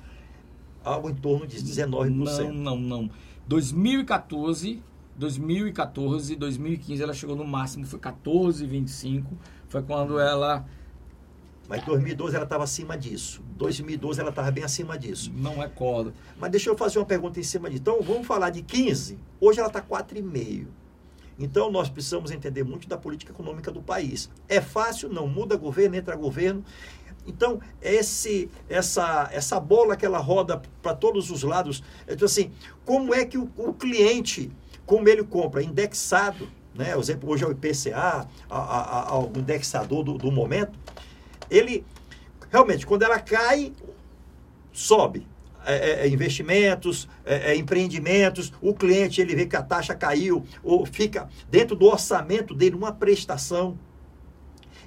[0.85, 2.53] Algo em torno de 19%.
[2.53, 3.11] Não, não, não.
[3.49, 4.83] 2014
[5.21, 9.25] 2014, 2015 ela chegou no máximo, foi 14,25.
[9.69, 10.65] Foi quando ela.
[11.71, 13.41] Mas 2012 ela estava acima disso.
[13.57, 15.33] 2012 ela estava bem acima disso.
[15.33, 16.13] Não é corda.
[16.37, 17.81] Mas deixa eu fazer uma pergunta em cima disso.
[17.81, 19.17] Então vamos falar de 15.
[19.41, 20.67] Hoje ela está 4,5.
[21.39, 24.29] Então nós precisamos entender muito da política econômica do país.
[24.49, 26.65] É fácil, não muda governo, entra governo.
[27.25, 32.51] Então, esse, essa, essa bola que ela roda para todos os lados, é tipo assim,
[32.85, 34.51] como é que o, o cliente
[34.85, 36.97] como ele compra indexado, né?
[36.97, 40.77] Hoje é o IPCA, a, a, a, o indexador do, do momento,
[41.51, 41.85] ele
[42.51, 43.73] realmente, quando ela cai,
[44.73, 45.27] sobe.
[45.63, 50.43] É, é, é investimentos, é, é, empreendimentos, o cliente ele vê que a taxa caiu,
[50.63, 53.79] ou fica dentro do orçamento dele uma prestação.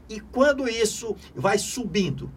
[0.10, 2.28] E quando isso vai subindo,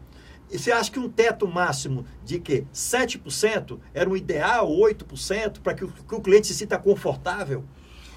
[0.50, 5.86] você acha que um teto máximo de que 7% era o ideal, 8%, para que,
[5.86, 7.64] que, o cliente se sinta confortável?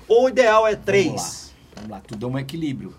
[0.06, 1.06] Ou o ideal é 3%?
[1.06, 2.02] Vamos lá, Vamos lá.
[2.02, 2.93] tudo é um equilíbrio.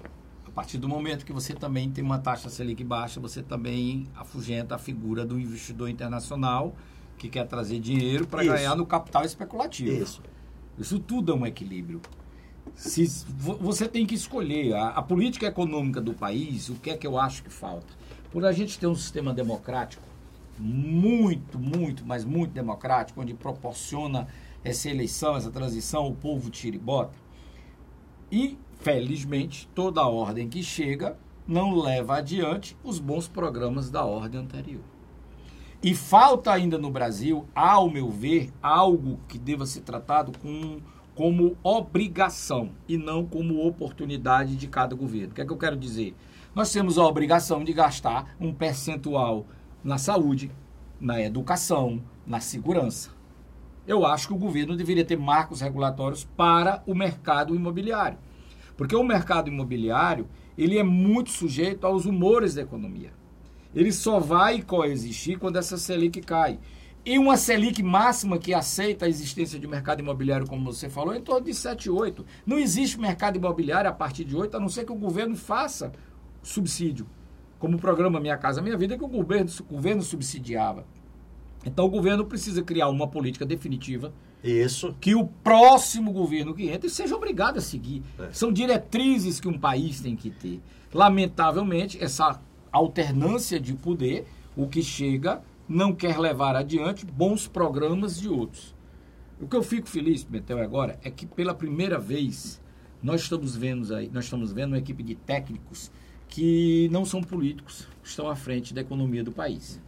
[0.51, 4.75] A partir do momento que você também tem uma taxa Selic baixa, você também afugenta
[4.75, 6.75] a figura do investidor internacional
[7.17, 10.03] que quer trazer dinheiro para ganhar no capital especulativo.
[10.03, 10.23] Isso.
[10.77, 12.01] Isso tudo é um equilíbrio.
[12.75, 13.07] Se,
[13.39, 17.17] você tem que escolher a, a política econômica do país, o que é que eu
[17.17, 17.95] acho que falta?
[18.33, 20.03] Por a gente ter um sistema democrático
[20.59, 24.27] muito, muito, mas muito democrático, onde proporciona
[24.65, 27.15] essa eleição, essa transição, o povo tira e bota.
[28.33, 31.16] E, felizmente, toda ordem que chega
[31.47, 34.83] não leva adiante os bons programas da ordem anterior.
[35.83, 40.81] E falta ainda no Brasil, ao meu ver, algo que deva ser tratado com,
[41.14, 45.33] como obrigação e não como oportunidade de cada governo.
[45.33, 46.14] O que é que eu quero dizer?
[46.55, 49.47] nós temos a obrigação de gastar um percentual
[49.85, 50.51] na saúde,
[51.01, 53.11] na educação, na segurança.
[53.87, 58.19] Eu acho que o governo deveria ter marcos regulatórios para o mercado imobiliário.
[58.81, 63.12] Porque o mercado imobiliário, ele é muito sujeito aos humores da economia.
[63.75, 66.59] Ele só vai coexistir quando essa Selic cai.
[67.05, 71.19] E uma Selic máxima que aceita a existência de mercado imobiliário, como você falou, é
[71.19, 72.25] em torno de 7, 8.
[72.47, 75.93] Não existe mercado imobiliário a partir de 8, a não ser que o governo faça
[76.43, 77.07] subsídio,
[77.59, 80.87] como o programa Minha Casa Minha Vida, que o governo, o governo subsidiava.
[81.66, 84.11] Então o governo precisa criar uma política definitiva.
[84.42, 84.94] Isso.
[85.00, 88.03] Que o próximo governo que entra seja obrigado a seguir.
[88.18, 88.33] É.
[88.33, 90.61] São diretrizes que um país tem que ter.
[90.92, 92.40] Lamentavelmente, essa
[92.72, 94.26] alternância de poder,
[94.57, 98.74] o que chega, não quer levar adiante bons programas de outros.
[99.40, 102.61] O que eu fico feliz, Betel, agora, é que pela primeira vez
[103.03, 105.90] nós estamos vendo aí, nós estamos vendo uma equipe de técnicos
[106.29, 109.81] que não são políticos, estão à frente da economia do país.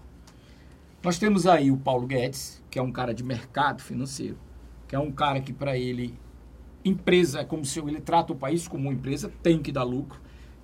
[1.03, 4.39] Nós temos aí o Paulo Guedes, que é um cara de mercado financeiro,
[4.87, 6.15] que é um cara que para ele
[6.85, 10.21] empresa é como se ele trata o país como uma empresa, tem que dar lucro.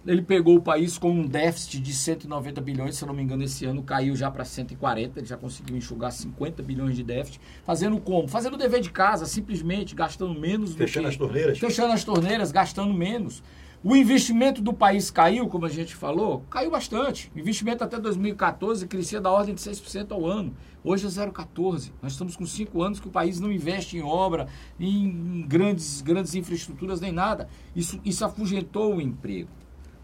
[0.07, 3.43] Ele pegou o país com um déficit de 190 bilhões, se eu não me engano,
[3.43, 7.41] esse ano caiu já para 140, ele já conseguiu enxugar 50 bilhões de déficit.
[7.65, 8.29] Fazendo como?
[8.29, 11.59] Fazendo o dever de casa, simplesmente gastando menos Fechando que, as torneiras.
[11.59, 13.43] Fechando as torneiras, gastando menos.
[13.83, 17.31] O investimento do país caiu, como a gente falou, caiu bastante.
[17.35, 20.53] O investimento até 2014 crescia da ordem de 6% ao ano.
[20.83, 21.93] Hoje é 0,14%.
[22.03, 24.49] Nós estamos com cinco anos que o país não investe em obra,
[24.81, 27.49] em grandes, grandes infraestruturas, nem nada.
[27.75, 29.51] Isso, isso afugentou o emprego.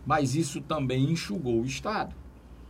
[0.06, 2.14] Mas isso também enxugou o Estado.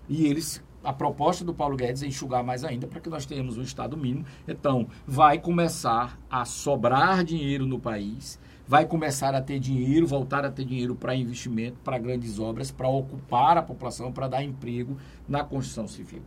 [0.08, 3.56] E eles a proposta do Paulo Guedes é enxugar mais ainda para que nós tenhamos
[3.56, 4.24] um Estado mínimo.
[4.46, 10.50] Então, vai começar a sobrar dinheiro no país vai começar a ter dinheiro, voltar a
[10.50, 14.96] ter dinheiro para investimento, para grandes obras, para ocupar a população, para dar emprego
[15.28, 16.22] na construção civil.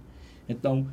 [0.48, 0.88] Então,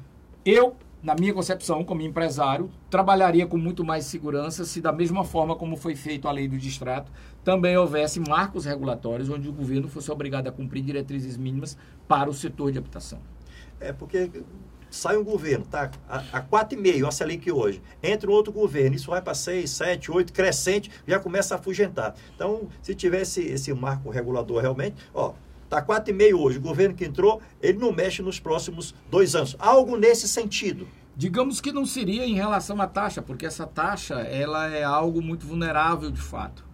[0.45, 5.55] eu na minha concepção, como empresário, trabalharia com muito mais segurança se, da mesma forma
[5.55, 7.13] como foi feito a lei do distrato,
[7.45, 11.77] também houvesse marcos regulatórios onde o governo fosse obrigado a cumprir diretrizes mínimas
[12.09, 13.21] para o setor de habitação.
[13.79, 14.31] É porque
[14.95, 15.91] sai um governo, tá?
[16.09, 17.83] A, a 4,5, a Selic hoje.
[18.03, 22.15] Entra um outro governo, isso vai para 6, 7, 8, crescente, já começa a afugentar.
[22.35, 26.59] Então, se tivesse esse marco regulador realmente, ó, Está 4,5 hoje.
[26.59, 29.57] O governo que entrou, ele não mexe nos próximos dois anos.
[29.59, 30.87] Algo nesse sentido.
[31.17, 35.47] Digamos que não seria em relação à taxa, porque essa taxa ela é algo muito
[35.47, 36.65] vulnerável de fato.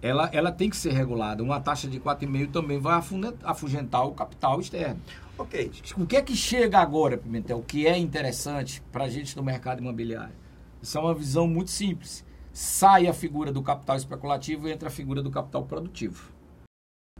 [0.00, 1.42] Ela, ela tem que ser regulada.
[1.42, 3.00] Uma taxa de 4,5 também vai
[3.42, 5.00] afugentar o capital externo.
[5.36, 5.70] Ok.
[5.96, 7.58] O que é que chega agora, Pimentel?
[7.58, 10.34] O que é interessante para a gente no mercado imobiliário?
[10.80, 12.24] Isso é uma visão muito simples.
[12.52, 16.32] Sai a figura do capital especulativo e entra a figura do capital produtivo.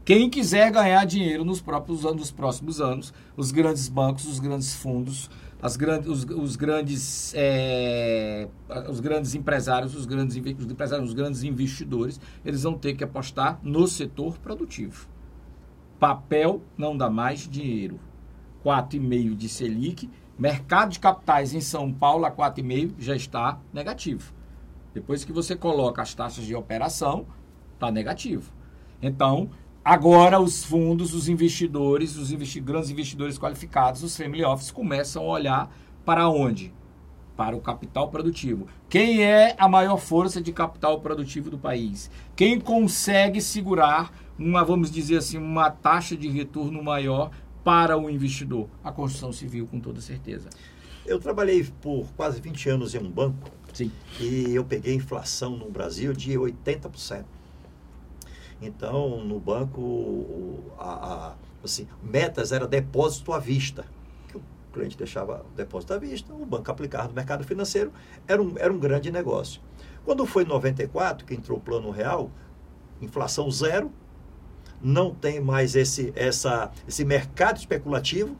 [0.03, 4.73] Quem quiser ganhar dinheiro nos, próprios anos, nos próximos anos, os grandes bancos, os grandes
[4.73, 5.29] fundos,
[5.61, 8.47] as grandes, os, os grandes, é,
[8.89, 13.59] os grandes empresários, os grandes, os empresários, os grandes investidores, eles vão ter que apostar
[13.61, 15.07] no setor produtivo.
[15.99, 17.99] Papel não dá mais dinheiro.
[18.63, 24.33] 4,5 de Selic, mercado de capitais em São Paulo a 4,5 já está negativo.
[24.93, 27.25] Depois que você coloca as taxas de operação,
[27.73, 28.51] está negativo.
[29.01, 29.49] Então,
[29.83, 35.27] Agora, os fundos, os investidores, os investi grandes investidores qualificados, os family office, começam a
[35.27, 36.73] olhar para onde?
[37.35, 38.67] Para o capital produtivo.
[38.89, 42.11] Quem é a maior força de capital produtivo do país?
[42.35, 47.31] Quem consegue segurar uma, vamos dizer assim, uma taxa de retorno maior
[47.63, 48.67] para o investidor?
[48.83, 50.49] A construção civil, com toda certeza.
[51.05, 53.91] Eu trabalhei por quase 20 anos em um banco Sim.
[54.19, 57.38] e eu peguei inflação no Brasil de 80%.
[58.61, 63.85] Então, no banco, a, a, assim, metas era depósito à vista.
[64.27, 64.41] Que o
[64.73, 67.91] cliente deixava o depósito à vista, o banco aplicava no mercado financeiro,
[68.27, 69.61] era um, era um grande negócio.
[70.03, 72.31] Quando foi em 94, que entrou o plano real,
[73.01, 73.91] inflação zero,
[74.81, 78.35] não tem mais esse, essa, esse mercado especulativo,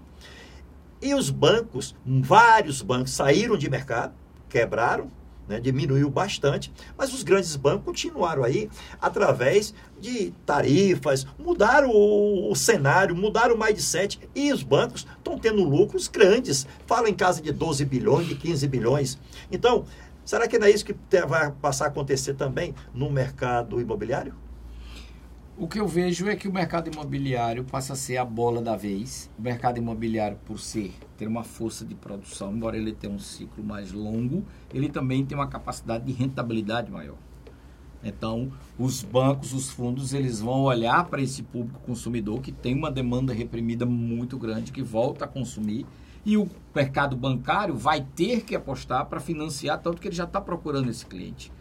[1.02, 4.14] e os bancos, vários bancos saíram de mercado,
[4.50, 5.10] quebraram,
[5.50, 8.70] né, diminuiu bastante, mas os grandes bancos continuaram aí
[9.02, 15.64] através de tarifas, mudaram o, o cenário, mudaram o mindset e os bancos estão tendo
[15.64, 16.68] lucros grandes.
[16.86, 19.18] Fala em casa de 12 bilhões, de 15 bilhões.
[19.52, 19.86] Então,
[20.24, 20.96] será que não é isso que
[21.28, 24.36] vai passar a acontecer também no mercado imobiliário?
[25.62, 28.78] O que eu vejo é que o mercado imobiliário passa a ser a bola da
[28.78, 29.30] vez.
[29.38, 33.62] O mercado imobiliário, por ser ter uma força de produção, embora ele tenha um ciclo
[33.62, 37.18] mais longo, ele também tem uma capacidade de rentabilidade maior.
[38.02, 42.90] Então, os bancos, os fundos, eles vão olhar para esse público consumidor que tem uma
[42.90, 45.86] demanda reprimida muito grande, que volta a consumir,
[46.26, 50.40] e o mercado bancário vai ter que apostar para financiar, tanto que ele já está
[50.40, 51.52] procurando esse cliente.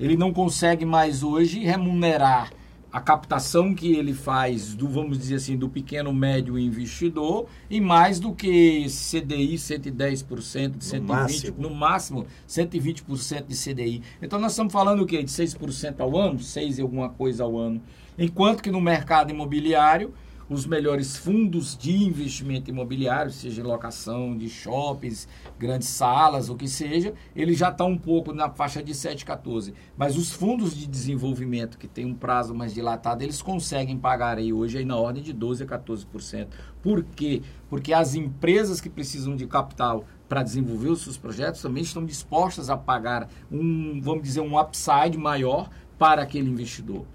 [0.00, 2.50] Ele não consegue mais hoje remunerar
[2.94, 8.20] a captação que ele faz do, vamos dizer assim, do pequeno médio investidor e mais
[8.20, 14.02] do que CDI 110% de 120%, no máximo, no máximo 120% de CDI.
[14.22, 15.24] Então nós estamos falando o quê?
[15.24, 17.82] De 6% ao ano, 6 e alguma coisa ao ano.
[18.16, 20.14] Enquanto que no mercado imobiliário
[20.48, 25.26] os melhores fundos de investimento imobiliário, seja locação de shoppings,
[25.58, 29.72] grandes salas, o que seja, ele já está um pouco na faixa de 7,14.
[29.96, 34.52] Mas os fundos de desenvolvimento, que tem um prazo mais dilatado, eles conseguem pagar aí
[34.52, 36.48] hoje aí na ordem de 12% a 14%.
[36.82, 37.42] Por quê?
[37.70, 42.68] Porque as empresas que precisam de capital para desenvolver os seus projetos também estão dispostas
[42.68, 47.06] a pagar um, vamos dizer, um upside maior para aquele investidor.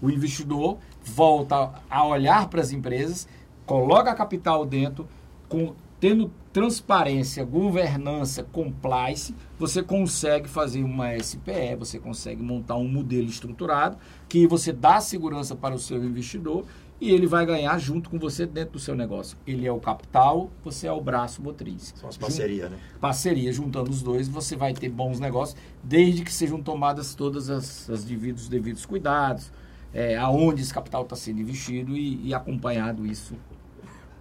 [0.00, 3.26] O investidor volta a olhar para as empresas,
[3.66, 5.08] coloca capital dentro,
[5.48, 13.28] com, tendo transparência, governança, compliance, você consegue fazer uma SPE, você consegue montar um modelo
[13.28, 13.96] estruturado
[14.28, 16.64] que você dá segurança para o seu investidor
[17.00, 19.38] e ele vai ganhar junto com você dentro do seu negócio.
[19.46, 21.94] Ele é o capital, você é o braço motriz.
[21.96, 22.78] São as parcerias, né?
[23.00, 27.88] Parceria, juntando os dois, você vai ter bons negócios, desde que sejam tomadas todas as,
[27.88, 29.52] as devidos, os devidos cuidados,
[29.92, 33.34] é, aonde esse capital está sendo investido e, e, acompanhado isso.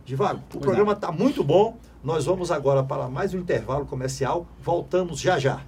[0.05, 1.78] Divago, o pois programa está muito bom.
[2.03, 4.45] Nós vamos agora para mais um intervalo comercial.
[4.61, 5.61] Voltamos já já.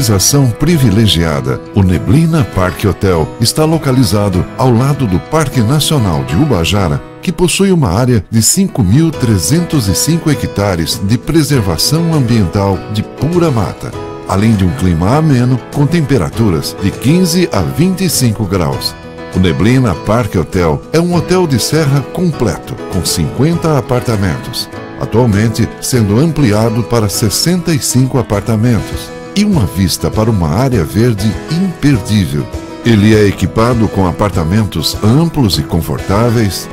[0.00, 7.02] Localização privilegiada, o Neblina Parque Hotel está localizado ao lado do Parque Nacional de Ubajara,
[7.20, 13.92] que possui uma área de 5.305 hectares de preservação ambiental de pura mata,
[14.26, 18.96] além de um clima ameno com temperaturas de 15 a 25 graus.
[19.36, 24.66] O Neblina Parque Hotel é um hotel de serra completo, com 50 apartamentos,
[24.98, 32.46] atualmente sendo ampliado para 65 apartamentos e uma vista para uma área verde imperdível.
[32.84, 36.68] Ele é equipado com apartamentos amplos e confortáveis,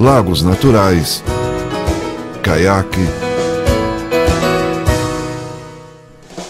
[0.00, 1.22] lagos naturais,
[2.42, 3.06] caiaque,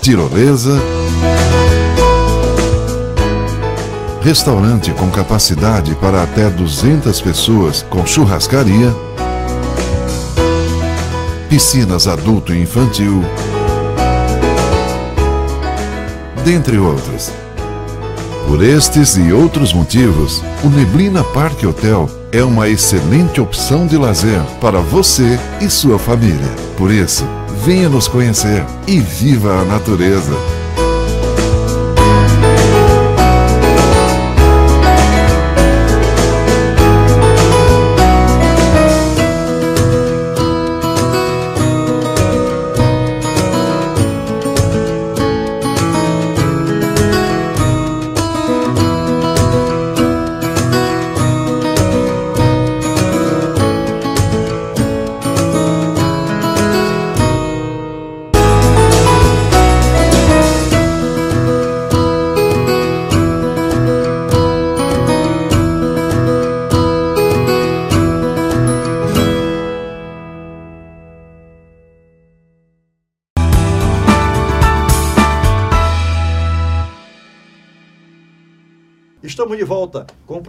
[0.01, 0.81] tirolesa,
[4.23, 9.14] restaurante com capacidade para até 200 pessoas com churrascaria
[11.55, 13.23] piscinas adulto e infantil,
[16.45, 17.33] dentre outras.
[18.49, 24.43] Por estes e outros motivos, o Neblina Park Hotel é uma excelente opção de lazer
[24.61, 26.51] para você e sua família.
[26.77, 27.25] Por isso,
[27.65, 30.64] venha nos conhecer e viva a natureza.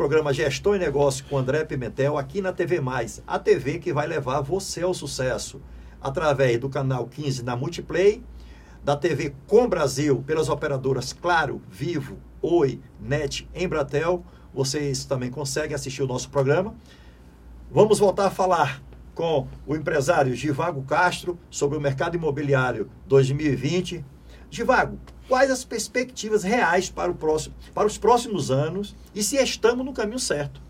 [0.05, 4.05] Programa Gestão e Negócio com André Pimentel aqui na TV Mais, a TV que vai
[4.05, 5.59] levar você ao sucesso
[5.99, 8.21] através do canal 15 na Multiplay,
[8.83, 14.23] da TV Com Brasil pelas operadoras Claro, Vivo, Oi, Net, Embratel.
[14.53, 16.75] Vocês também conseguem assistir o nosso programa.
[17.71, 18.83] Vamos voltar a falar
[19.15, 24.05] com o empresário Givago Castro sobre o mercado imobiliário 2020.
[24.51, 29.85] Givago, quais as perspectivas reais para, o próximo, para os próximos anos e se estamos
[29.85, 30.61] no caminho certo.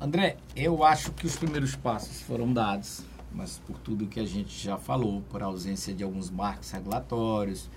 [0.00, 3.02] André, eu acho que os primeiros passos foram dados,
[3.32, 7.70] mas por tudo que a gente já falou, por ausência de alguns marcos regulatórios,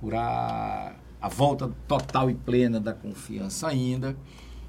[0.00, 4.16] por a, a volta total e plena da confiança ainda,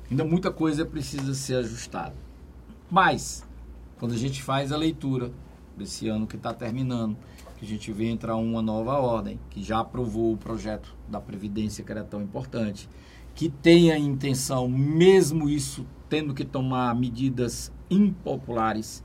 [0.09, 2.15] ainda muita coisa precisa ser ajustada.
[2.89, 3.45] Mas,
[3.99, 5.31] quando a gente faz a leitura
[5.75, 7.17] desse ano que está terminando,
[7.57, 11.83] que a gente vê entrar uma nova ordem, que já aprovou o projeto da Previdência,
[11.83, 12.87] que era tão importante,
[13.33, 19.03] que tem a intenção, mesmo isso tendo que tomar medidas impopulares,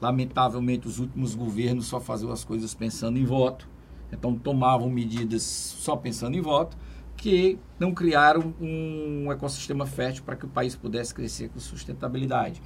[0.00, 3.68] lamentavelmente os últimos governos só faziam as coisas pensando em voto,
[4.12, 6.76] então tomavam medidas só pensando em voto,
[7.16, 12.60] que não criaram um ecossistema fértil para que o país pudesse crescer com sustentabilidade.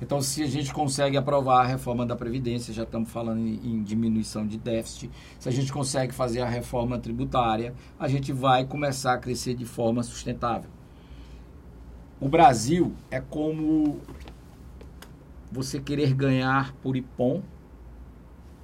[0.00, 3.82] Então, se a gente consegue aprovar a reforma da Previdência, já estamos falando em, em,
[3.82, 9.14] diminuição de déficit, se a gente consegue fazer a reforma tributária, a gente vai começar
[9.14, 10.70] a crescer de forma sustentável.
[12.20, 14.00] O Brasil é como
[15.50, 17.42] você querer ganhar por ipom,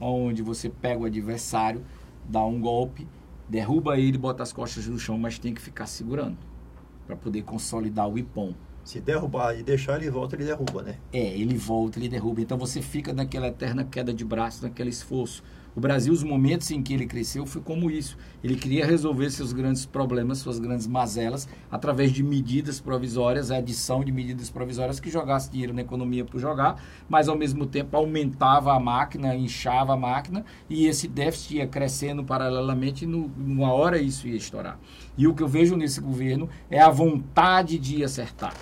[0.01, 1.85] onde você pega o adversário,
[2.29, 3.07] dá um golpe,
[3.49, 6.37] derruba ele, bota as costas no chão, mas tem que ficar segurando
[7.07, 8.55] para poder consolidar o ipom.
[8.89, 10.97] Se derrubar e deixar ele volta, ele derruba, né?
[11.13, 12.41] É, ele volta, ele derruba.
[12.41, 15.43] Então você fica naquela eterna queda de braço, naquele esforço.
[15.77, 18.17] O Brasil, os momentos em que ele cresceu, foi como isso.
[18.43, 24.03] Ele queria resolver seus grandes problemas, suas grandes mazelas, através de medidas provisórias, a adição
[24.03, 28.73] de medidas provisórias que jogasse dinheiro na economia por jogar, mas ao mesmo tempo aumentava
[28.73, 34.27] a máquina, inchava a máquina, e esse déficit ia crescendo paralelamente, e numa hora isso
[34.27, 34.81] ia estourar.
[35.17, 38.55] E o que eu vejo nesse governo é a vontade de acertar.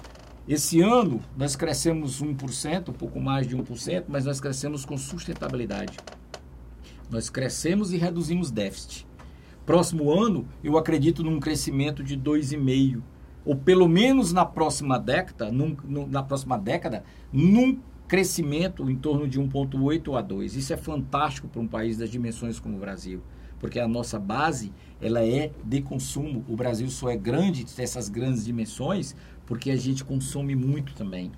[0.49, 5.99] Esse ano nós crescemos 1%, um pouco mais de 1%, mas nós crescemos com sustentabilidade.
[7.11, 9.07] Nós crescemos e reduzimos déficit.
[9.64, 13.03] Próximo ano, eu acredito num crescimento de 2,5%,
[13.44, 19.26] ou pelo menos na próxima década, num, num, na próxima década, num crescimento em torno
[19.26, 20.55] de 1,8 a 2.
[20.55, 23.20] Isso é fantástico para um país das dimensões como o Brasil,
[23.59, 26.44] porque a nossa base ela é de consumo.
[26.49, 29.16] O Brasil só é grande, dessas grandes dimensões,
[29.47, 31.32] porque a gente consome muito também.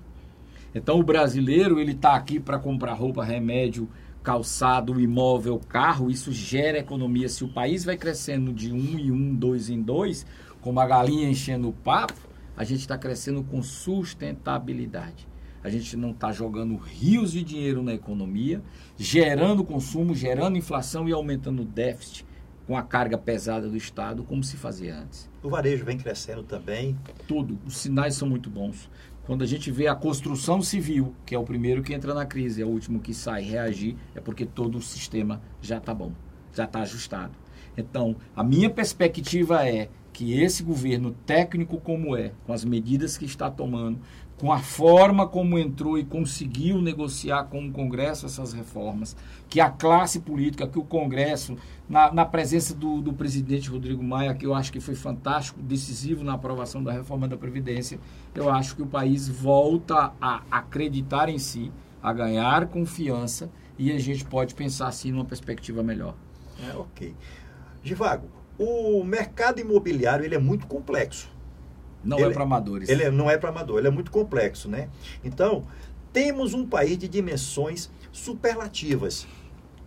[0.73, 3.87] Então o brasileiro ele está aqui para comprar roupa, remédio,
[4.23, 7.29] calçado, imóvel, carro, isso gera economia.
[7.29, 10.25] Se o país vai crescendo de um em um, dois em dois,
[10.61, 12.19] como a galinha enchendo o papo,
[12.55, 15.27] a gente está crescendo com sustentabilidade.
[15.63, 18.61] A gente não está jogando rios de dinheiro na economia,
[18.97, 22.25] gerando consumo, gerando inflação e aumentando o déficit
[22.69, 25.27] com a carga pesada do Estado, como se fazia antes.
[25.41, 26.95] O varejo vem crescendo também.
[27.27, 27.57] Tudo.
[27.65, 28.87] Os sinais são muito bons.
[29.25, 32.61] Quando a gente vê a construção civil, que é o primeiro que entra na crise,
[32.61, 36.11] é o último que sai, reagir, é porque todo o sistema já está bom,
[36.53, 37.31] já está ajustado.
[37.75, 43.25] Então, a minha perspectiva é que esse governo técnico como é, com as medidas que
[43.25, 43.99] está tomando,
[44.39, 49.15] com a forma como entrou e conseguiu negociar com o Congresso essas reformas,
[49.49, 51.57] que a classe política, que o Congresso,
[51.89, 56.23] na, na presença do, do, presidente Rodrigo Maia, que eu acho que foi fantástico, decisivo
[56.23, 57.99] na aprovação da reforma da Previdência,
[58.33, 61.69] eu acho que o país volta a acreditar em si,
[62.01, 66.15] a ganhar confiança e a gente pode pensar assim numa perspectiva melhor.
[66.65, 67.13] É, ok.
[67.83, 71.38] Givago, o mercado imobiliário ele é muito complexo
[72.03, 72.89] não é ele, é para amadores.
[72.89, 74.89] Ele não é para amador, ele é muito complexo, né?
[75.23, 75.63] Então,
[76.11, 79.27] temos um país de dimensões superlativas,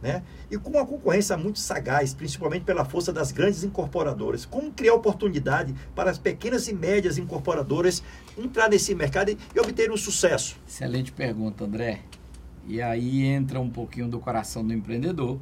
[0.01, 0.23] né?
[0.51, 4.45] E com uma concorrência muito sagaz, principalmente pela força das grandes incorporadoras.
[4.45, 8.03] Como criar oportunidade para as pequenas e médias incorporadoras
[8.37, 10.57] entrar nesse mercado e, e obter um sucesso?
[10.67, 12.01] Excelente pergunta, André.
[12.67, 15.39] E aí entra um pouquinho do coração do empreendedor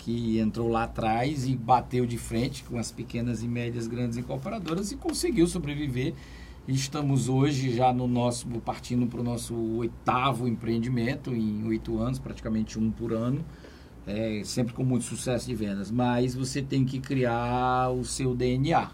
[0.00, 4.90] que entrou lá atrás e bateu de frente com as pequenas e médias grandes incorporadoras
[4.90, 6.14] e conseguiu sobreviver.
[6.66, 12.78] Estamos hoje já no nosso, partindo para o nosso oitavo empreendimento em oito anos, praticamente
[12.78, 13.44] um por ano,
[14.06, 15.90] é, sempre com muito sucesso de vendas.
[15.90, 18.90] Mas você tem que criar o seu DNA.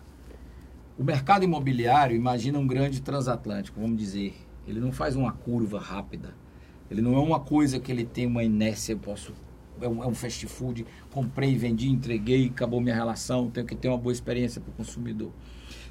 [0.98, 4.34] O mercado imobiliário, imagina um grande transatlântico, vamos dizer,
[4.66, 6.34] ele não faz uma curva rápida.
[6.90, 9.32] Ele não é uma coisa que ele tem uma inércia, eu posso
[9.80, 13.88] é um, é um fast food, comprei, vendi, entreguei, acabou minha relação, tenho que ter
[13.88, 15.32] uma boa experiência para o consumidor.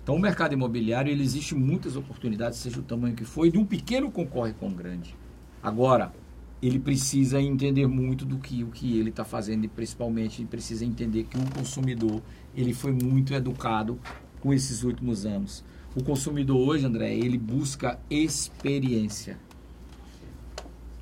[0.01, 3.57] Então, o mercado imobiliário, ele existe muitas oportunidades, seja o tamanho que for, e de
[3.57, 5.15] um pequeno concorre com um grande.
[5.63, 6.13] Agora,
[6.61, 10.85] ele precisa entender muito do que o que ele está fazendo e principalmente ele precisa
[10.85, 12.21] entender que o consumidor
[12.55, 13.99] ele foi muito educado
[14.39, 15.63] com esses últimos anos.
[15.95, 19.37] O consumidor hoje, André, ele busca experiência.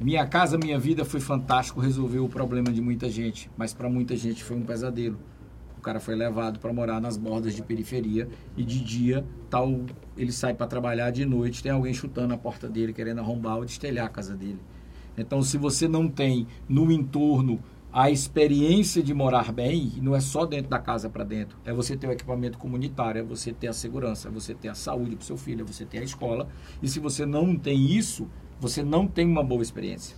[0.04, 4.18] Minha casa, minha vida foi fantástico, resolveu o problema de muita gente, mas para muita
[4.18, 5.18] gente foi um pesadelo.
[5.78, 8.28] O cara foi levado para morar nas bordas de periferia
[8.58, 9.80] e de dia tal
[10.18, 13.64] ele sai para trabalhar, de noite tem alguém chutando a porta dele, querendo arrombar ou
[13.64, 14.60] destelhar a casa dele.
[15.18, 20.46] Então, se você não tem no entorno a experiência de morar bem, não é só
[20.46, 23.74] dentro da casa para dentro, é você ter o equipamento comunitário, é você ter a
[23.74, 26.50] segurança, é você ter a saúde para seu filho, é você ter a escola.
[26.82, 28.28] E se você não tem isso,
[28.60, 30.16] você não tem uma boa experiência.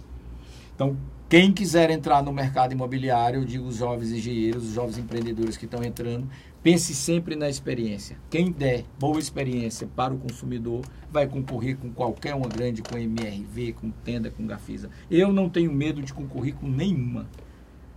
[0.76, 5.58] Então, quem quiser entrar no mercado imobiliário, eu digo os jovens engenheiros, os jovens empreendedores
[5.58, 6.30] que estão entrando,
[6.62, 8.18] pense sempre na experiência.
[8.30, 10.82] Quem der boa experiência para o consumidor
[11.12, 14.90] vai concorrer com qualquer uma grande, com MRV, com Tenda, com Gafisa.
[15.10, 17.28] Eu não tenho medo de concorrer com nenhuma.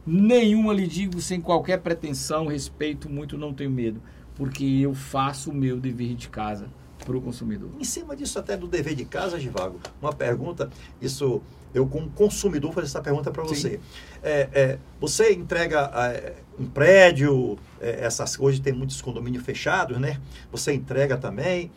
[0.06, 4.00] Nenhuma lhe digo sem qualquer pretensão, respeito muito, não tenho medo,
[4.34, 6.70] porque eu faço o meu dever de casa
[7.04, 7.70] para o consumidor.
[7.78, 10.70] Em cima disso até do dever de casa, Givago, uma pergunta,
[11.00, 11.40] isso
[11.74, 13.80] eu como consumidor fazer essa pergunta para você.
[14.22, 20.20] É, é, você entrega é, um prédio, é, essas hoje tem muitos condomínios fechados, né?
[20.50, 21.70] Você entrega também.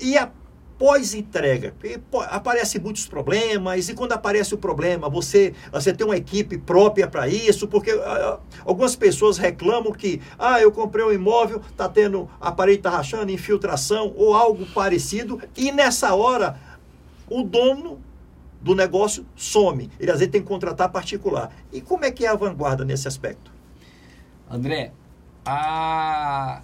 [0.00, 0.30] E a
[0.78, 1.74] pós-entrega.
[2.30, 7.28] Aparecem muitos problemas, e quando aparece o problema, você, você tem uma equipe própria para
[7.28, 12.50] isso, porque uh, algumas pessoas reclamam que, ah, eu comprei um imóvel, está tendo, a
[12.50, 16.58] parede está rachando, infiltração ou algo parecido, e nessa hora
[17.28, 18.00] o dono
[18.60, 19.90] do negócio some.
[20.00, 21.54] Ele às vezes tem que contratar particular.
[21.72, 23.52] E como é que é a vanguarda nesse aspecto?
[24.50, 24.92] André,
[25.44, 26.62] a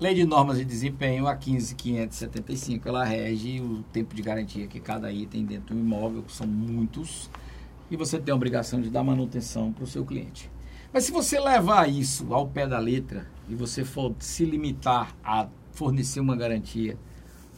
[0.00, 5.12] Lei de Normas de Desempenho, a 15575, ela rege o tempo de garantia que cada
[5.12, 7.28] item dentro do imóvel, que são muitos,
[7.90, 10.50] e você tem a obrigação de dar manutenção para o seu cliente.
[10.90, 15.46] Mas se você levar isso ao pé da letra e você for se limitar a
[15.72, 16.96] fornecer uma garantia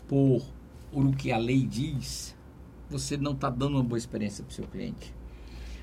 [0.08, 0.42] por,
[0.90, 2.34] o que a lei diz,
[2.90, 5.14] você não está dando uma boa experiência para o seu cliente.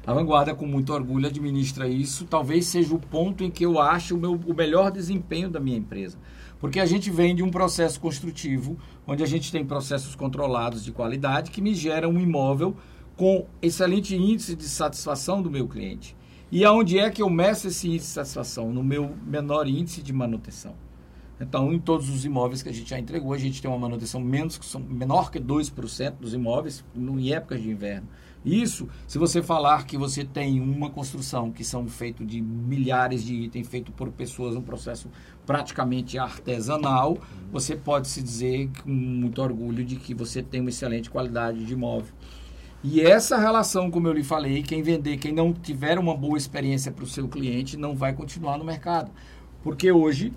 [0.05, 2.25] A Vanguarda, com muito orgulho, administra isso.
[2.25, 5.77] Talvez seja o ponto em que eu acho o, meu, o melhor desempenho da minha
[5.77, 6.17] empresa.
[6.59, 10.91] Porque a gente vem de um processo construtivo, onde a gente tem processos controlados de
[10.91, 12.75] qualidade que me geram um imóvel
[13.15, 16.15] com excelente índice de satisfação do meu cliente.
[16.51, 18.73] E aonde é que eu meço esse índice de satisfação?
[18.73, 20.75] No meu menor índice de manutenção.
[21.39, 24.19] Então, em todos os imóveis que a gente já entregou, a gente tem uma manutenção
[24.19, 28.09] menos, menor que 2% dos imóveis em épocas de inverno.
[28.43, 33.35] Isso, se você falar que você tem uma construção que são feito de milhares de
[33.35, 35.09] itens, feito por pessoas, um processo
[35.49, 37.17] praticamente artesanal,
[37.51, 41.73] você pode se dizer com muito orgulho de que você tem uma excelente qualidade de
[41.73, 42.13] imóvel.
[42.83, 46.91] E essa relação, como eu lhe falei, quem vender, quem não tiver uma boa experiência
[46.91, 49.09] para o seu cliente, não vai continuar no mercado.
[49.63, 50.31] Porque hoje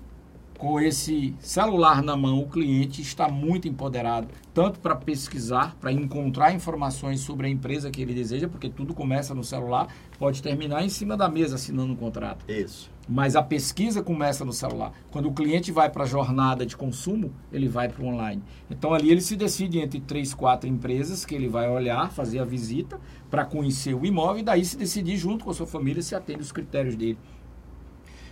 [0.57, 6.55] com esse celular na mão, o cliente está muito empoderado, tanto para pesquisar, para encontrar
[6.55, 10.87] informações sobre a empresa que ele deseja, porque tudo começa no celular, pode terminar em
[10.87, 12.49] cima da mesa assinando um contrato.
[12.49, 12.92] Isso.
[13.07, 14.93] Mas a pesquisa começa no celular.
[15.11, 18.41] Quando o cliente vai para a jornada de consumo, ele vai para o online.
[18.69, 22.45] Então ali ele se decide entre três, quatro empresas que ele vai olhar, fazer a
[22.45, 22.99] visita
[23.29, 26.41] para conhecer o imóvel e daí se decidir junto com a sua família se atende
[26.41, 27.17] os critérios dele.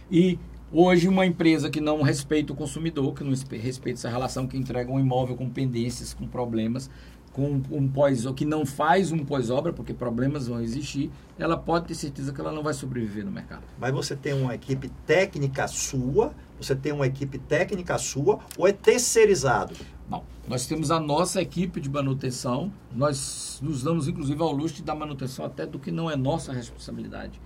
[0.10, 0.40] E
[0.74, 4.90] Hoje, uma empresa que não respeita o consumidor, que não respeita essa relação, que entrega
[4.90, 6.90] um imóvel com pendências, com problemas,
[7.34, 11.10] com um pós ou que não faz um pós-obra, porque problemas vão existir,
[11.40, 13.64] ela pode ter certeza que ela não vai sobreviver no mercado.
[13.80, 18.74] Mas você tem uma equipe técnica sua, você tem uma equipe técnica sua ou é
[18.74, 19.74] terceirizado?
[20.10, 24.84] Bom, nós temos a nossa equipe de manutenção, nós nos damos inclusive ao luxo de
[24.84, 27.40] dar manutenção até do que não é nossa responsabilidade.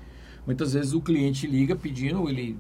[0.46, 2.58] Muitas vezes o cliente liga pedindo, ele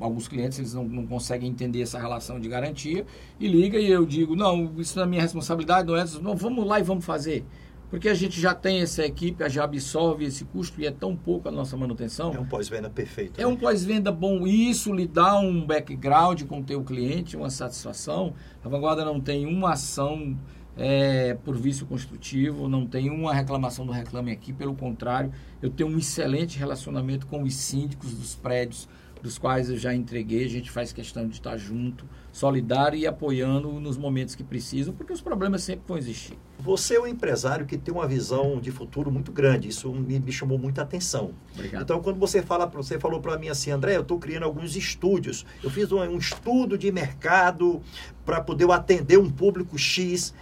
[0.00, 3.04] alguns clientes eles não, não conseguem entender essa relação de garantia
[3.38, 6.66] e liga e eu digo, não, isso não é minha responsabilidade, não é, não, vamos
[6.66, 7.44] lá e vamos fazer.
[7.90, 11.48] Porque a gente já tem essa equipe, já absorve esse custo e é tão pouco
[11.48, 12.32] a nossa manutenção.
[12.32, 13.40] É um pós-venda perfeito.
[13.40, 13.46] É né?
[13.48, 14.46] um pós-venda bom.
[14.46, 18.32] E isso lhe dá um background com o teu cliente, uma satisfação.
[18.64, 20.38] A Vanguarda não tem uma ação
[20.76, 24.52] é, por vício construtivo, não tem uma reclamação do Reclame Aqui.
[24.52, 28.88] Pelo contrário, eu tenho um excelente relacionamento com os síndicos dos prédios
[29.22, 30.44] dos quais eu já entreguei.
[30.44, 35.12] A gente faz questão de estar junto, solidário e apoiando nos momentos que precisam, porque
[35.12, 36.38] os problemas sempre vão existir.
[36.58, 39.68] Você é um empresário que tem uma visão de futuro muito grande.
[39.68, 41.32] Isso me, me chamou muita atenção.
[41.54, 41.82] Obrigado.
[41.82, 45.46] Então, quando você fala, você falou para mim assim, André, eu estou criando alguns estúdios.
[45.62, 47.80] Eu fiz um, um estudo de mercado
[48.24, 50.34] para poder atender um público X.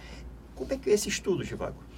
[0.55, 1.88] Como é que é esse estudo, Givago?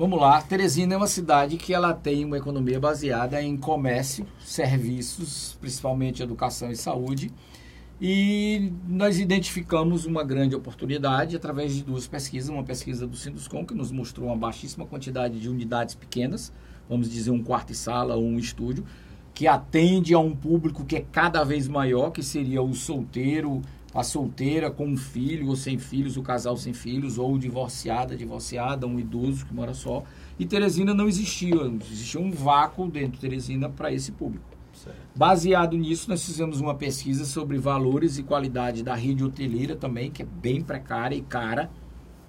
[0.00, 5.58] Vamos lá, Teresina é uma cidade que ela tem uma economia baseada em comércio, serviços,
[5.60, 7.30] principalmente educação e saúde.
[8.00, 13.74] E nós identificamos uma grande oportunidade através de duas pesquisas, uma pesquisa do Sinduscom que
[13.74, 16.50] nos mostrou uma baixíssima quantidade de unidades pequenas,
[16.88, 18.86] vamos dizer um quarto e sala ou um estúdio,
[19.40, 23.62] que atende a um público que é cada vez maior, que seria o solteiro,
[23.94, 28.86] a solteira com um filho ou sem filhos, o casal sem filhos, ou divorciada, divorciada,
[28.86, 30.04] um idoso que mora só.
[30.38, 31.54] E Teresina não existia,
[31.90, 34.44] existia um vácuo dentro de Teresina para esse público.
[34.74, 34.98] Certo.
[35.16, 40.20] Baseado nisso, nós fizemos uma pesquisa sobre valores e qualidade da rede hoteleira também, que
[40.20, 41.70] é bem precária e cara.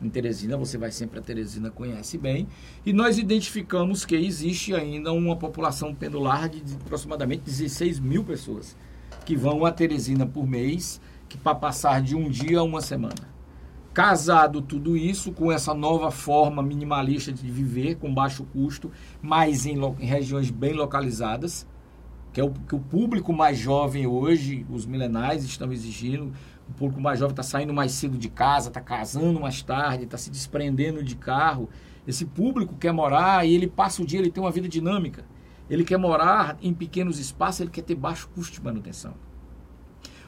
[0.02, 2.48] Em Teresina, você vai sempre a Teresina, conhece bem.
[2.86, 8.76] E nós identificamos que existe ainda uma população pendular de aproximadamente 16 mil pessoas
[9.26, 11.00] que vão a Teresina por mês
[11.32, 13.32] que para passar de um dia a uma semana.
[13.94, 18.92] Casado tudo isso com essa nova forma minimalista de viver, com baixo custo,
[19.22, 21.66] mas em, em regiões bem localizadas,
[22.34, 26.32] que é o que o público mais jovem hoje, os milenais estão exigindo.
[26.72, 30.18] O público mais jovem está saindo mais cedo de casa, está casando mais tarde, está
[30.18, 31.70] se desprendendo de carro.
[32.08, 35.26] Esse público quer morar e ele passa o dia, ele tem uma vida dinâmica.
[35.70, 39.14] Ele quer morar em pequenos espaços, ele quer ter baixo custo de manutenção.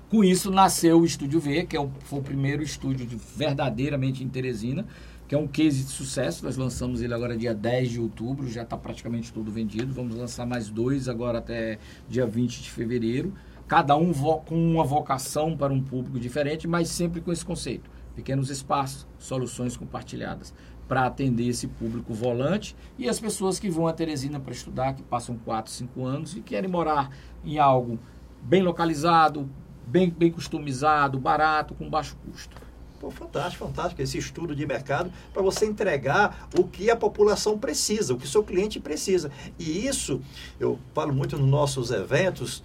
[0.09, 4.21] Com isso nasceu o Estúdio V, que é o, foi o primeiro estúdio de, verdadeiramente
[4.21, 4.85] em Teresina,
[5.29, 6.43] que é um case de sucesso.
[6.43, 9.93] Nós lançamos ele agora dia 10 de outubro, já está praticamente todo vendido.
[9.93, 11.79] Vamos lançar mais dois agora até
[12.09, 13.33] dia 20 de fevereiro.
[13.73, 17.89] Cada um com uma vocação para um público diferente, mas sempre com esse conceito.
[18.15, 20.53] Pequenos espaços, soluções compartilhadas
[20.87, 25.01] para atender esse público volante e as pessoas que vão a Teresina para estudar, que
[25.01, 27.09] passam 4, 5 anos e querem morar
[27.43, 27.97] em algo
[28.43, 29.49] bem localizado,
[29.87, 32.55] bem, bem customizado, barato, com baixo custo.
[32.99, 38.13] Pô, fantástico, fantástico esse estudo de mercado para você entregar o que a população precisa,
[38.13, 39.31] o que o seu cliente precisa.
[39.57, 40.21] E isso,
[40.59, 42.63] eu falo muito nos nossos eventos,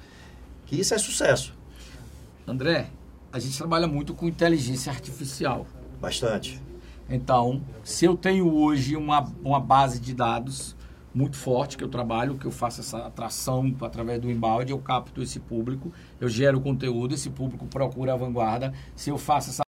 [0.68, 1.54] que isso é sucesso.
[2.46, 2.90] André,
[3.32, 5.66] a gente trabalha muito com inteligência artificial.
[6.00, 6.62] Bastante.
[7.08, 10.76] Então, se eu tenho hoje uma, uma base de dados
[11.14, 15.22] muito forte que eu trabalho, que eu faço essa atração através do embalde, eu capto
[15.22, 15.90] esse público,
[16.20, 18.72] eu gero conteúdo, esse público procura a vanguarda.
[18.94, 19.62] Se eu faço essa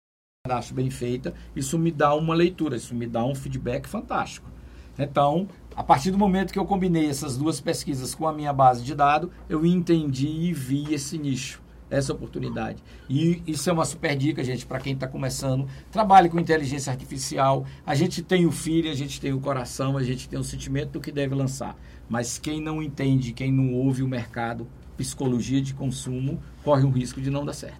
[0.47, 4.49] cadastro bem feita, isso me dá uma leitura, isso me dá um feedback fantástico.
[4.97, 5.47] Então,
[5.77, 8.95] a partir do momento que eu combinei essas duas pesquisas com a minha base de
[8.95, 11.61] dados, eu entendi e vi esse nicho.
[11.89, 12.83] essa oportunidade.
[13.07, 15.67] E isso é uma super dica, gente, para quem está começando.
[15.91, 17.63] Trabalhe com inteligência artificial.
[17.85, 20.93] A gente tem o filho, a gente tem o coração, a gente tem o sentimento
[20.93, 21.77] do que deve lançar.
[22.09, 24.67] Mas quem não entende, quem não ouve o mercado,
[24.97, 27.79] psicologia de consumo, corre o risco de não dar certo.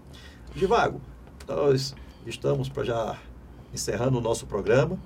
[0.56, 1.02] Givago,
[1.48, 1.95] nós
[2.28, 3.18] estamos para já
[3.74, 4.98] encerrando o nosso programa.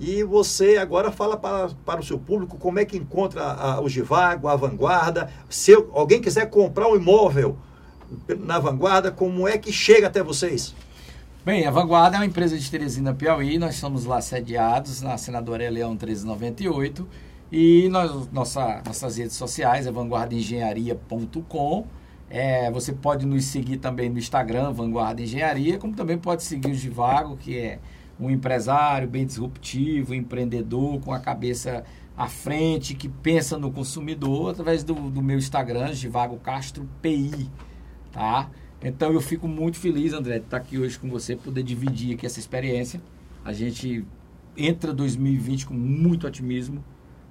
[0.00, 3.88] E você agora fala para, para o seu público como é que encontra a, o
[3.88, 5.28] Givago, a Vanguarda.
[5.48, 7.56] Se alguém quiser comprar um imóvel
[8.38, 10.74] na Vanguarda, como é que chega até vocês?
[11.44, 13.58] Bem, a Vanguarda é uma empresa de Teresina, Piauí.
[13.58, 17.08] Nós estamos lá sediados na Senadora Leão 1398.
[17.50, 21.86] E nós, nossa, nossas redes sociais é vanguardaengenharia.com.
[22.30, 26.74] É, você pode nos seguir também no Instagram, Vanguarda Engenharia, como também pode seguir o
[26.74, 27.78] Givago, que é
[28.20, 31.84] um empresário bem disruptivo, empreendedor, com a cabeça
[32.16, 37.48] à frente, que pensa no consumidor, através do, do meu Instagram, Givago Castro PI,
[38.10, 38.50] tá?
[38.82, 42.26] Então eu fico muito feliz, André, de estar aqui hoje com você, poder dividir aqui
[42.26, 43.00] essa experiência.
[43.44, 44.04] A gente
[44.56, 46.84] entra 2020 com muito otimismo,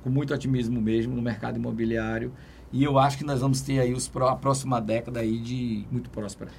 [0.04, 2.34] com muito otimismo mesmo no mercado imobiliário.
[2.72, 6.10] E eu acho que nós vamos ter aí os, a próxima década aí de muito
[6.10, 6.52] próspera.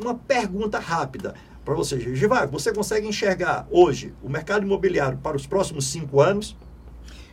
[0.00, 1.34] Uma pergunta rápida
[1.64, 2.52] para você, Givago.
[2.52, 6.56] Você consegue enxergar hoje o mercado imobiliário para os próximos cinco anos?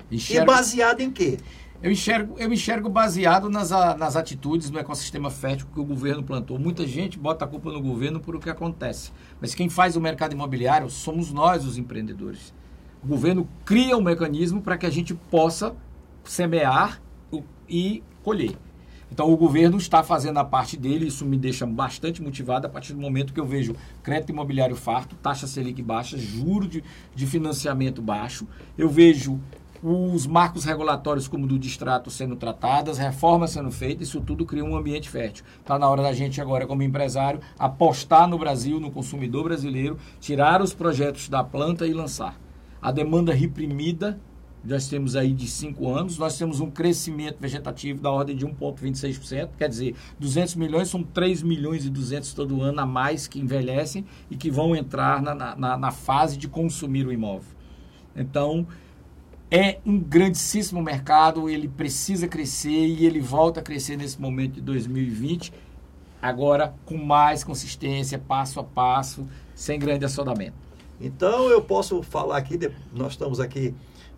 [0.10, 0.44] Enxergo...
[0.44, 1.38] E baseado em quê?
[1.84, 6.60] Eu enxergo, eu enxergo baseado nas, nas atitudes do ecossistema fértil que o governo plantou.
[6.60, 9.12] Muita gente bota a culpa no governo por o que acontece.
[9.40, 12.54] Mas quem faz o mercado imobiliário somos nós, os empreendedores.
[13.04, 15.76] O governo cria um mecanismo para que a gente possa
[16.24, 17.02] semear
[17.68, 18.56] e colher.
[19.12, 22.94] Então o governo está fazendo a parte dele, isso me deixa bastante motivado a partir
[22.94, 26.84] do momento que eu vejo crédito imobiliário farto, taxa Selic baixa, juro de,
[27.14, 28.48] de financiamento baixo,
[28.78, 29.40] eu vejo
[29.84, 34.76] os marcos regulatórios como do distrato sendo tratadas, reformas sendo feitas, isso tudo cria um
[34.76, 35.44] ambiente fértil.
[35.60, 40.62] Está na hora da gente agora, como empresário, apostar no Brasil, no consumidor brasileiro, tirar
[40.62, 42.40] os projetos da planta e lançar
[42.82, 44.20] a demanda reprimida,
[44.64, 49.50] nós temos aí de 5 anos, nós temos um crescimento vegetativo da ordem de 1,26%,
[49.58, 54.06] quer dizer, 200 milhões são 3 milhões e 200 todo ano a mais que envelhecem
[54.30, 57.50] e que vão entrar na, na, na fase de consumir o imóvel.
[58.16, 58.68] Então,
[59.50, 64.62] é um grandíssimo mercado, ele precisa crescer e ele volta a crescer nesse momento de
[64.62, 65.52] 2020,
[66.22, 70.56] agora com mais consistência, passo a passo, sem grande assodamento.
[71.02, 72.58] Então eu posso falar aqui,
[72.94, 73.74] nós estamos aqui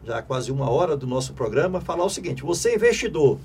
[0.05, 3.39] já quase uma hora do nosso programa, falar o seguinte: você é investidor,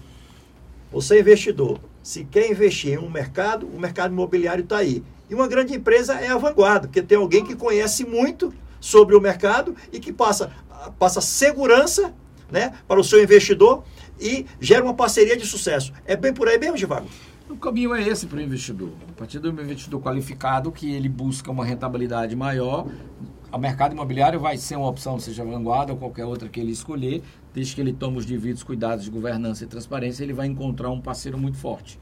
[0.91, 5.03] você é investidor, se quer investir em um mercado, o mercado imobiliário está aí.
[5.29, 9.21] E uma grande empresa é a vanguarda, porque tem alguém que conhece muito sobre o
[9.21, 10.51] mercado e que passa,
[10.99, 12.15] passa segurança
[12.51, 13.85] né, para o seu investidor
[14.19, 15.93] e gera uma parceria de sucesso.
[16.07, 17.09] É bem por aí mesmo, Givago?
[17.49, 18.91] O caminho é esse para o investidor.
[19.09, 22.87] A partir do investidor qualificado, que ele busca uma rentabilidade maior,
[23.53, 27.23] o mercado imobiliário vai ser uma opção, seja vanguarda ou qualquer outra que ele escolher,
[27.55, 31.01] desde que ele tome os devidos cuidados de governança e transparência, ele vai encontrar um
[31.01, 31.99] parceiro muito forte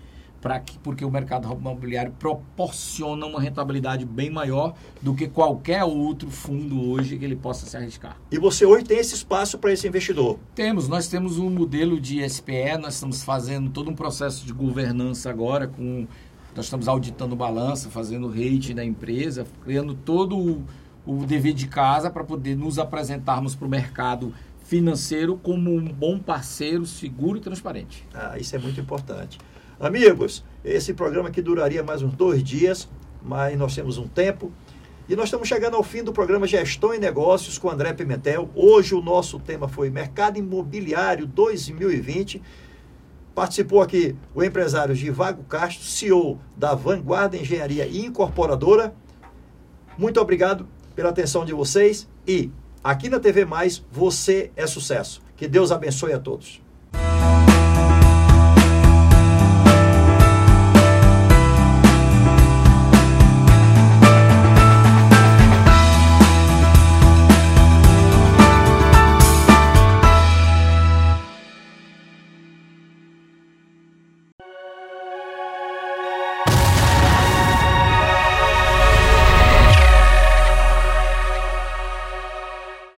[0.64, 6.88] que, porque o mercado imobiliário proporciona uma rentabilidade bem maior do que qualquer outro fundo
[6.88, 8.16] hoje que ele possa se arriscar.
[8.30, 10.38] E você hoje tem esse espaço para esse investidor?
[10.55, 15.30] Temos, nós temos um modelo de SPE, nós estamos fazendo todo um processo de governança
[15.30, 16.07] agora com
[16.55, 20.64] nós estamos auditando balança, fazendo rate da empresa, criando todo o,
[21.07, 24.34] o dever de casa para poder nos apresentarmos para o mercado
[24.64, 28.07] financeiro como um bom parceiro, seguro e transparente.
[28.12, 29.38] Ah, isso é muito importante.
[29.78, 32.88] Amigos, esse programa aqui duraria mais uns dois dias,
[33.22, 34.50] mas nós temos um tempo.
[35.09, 38.50] E nós estamos chegando ao fim do programa Gestão e Negócios com André Pimentel.
[38.57, 42.42] Hoje o nosso tema foi Mercado Imobiliário 2020.
[43.32, 48.92] Participou aqui o empresário Givago Castro, CEO da Vanguarda Engenharia e Incorporadora.
[49.96, 50.66] Muito obrigado
[50.97, 52.51] pela atenção de vocês e
[52.82, 55.22] aqui na TV Mais, você é sucesso.
[55.36, 56.62] Que Deus abençoe a todos.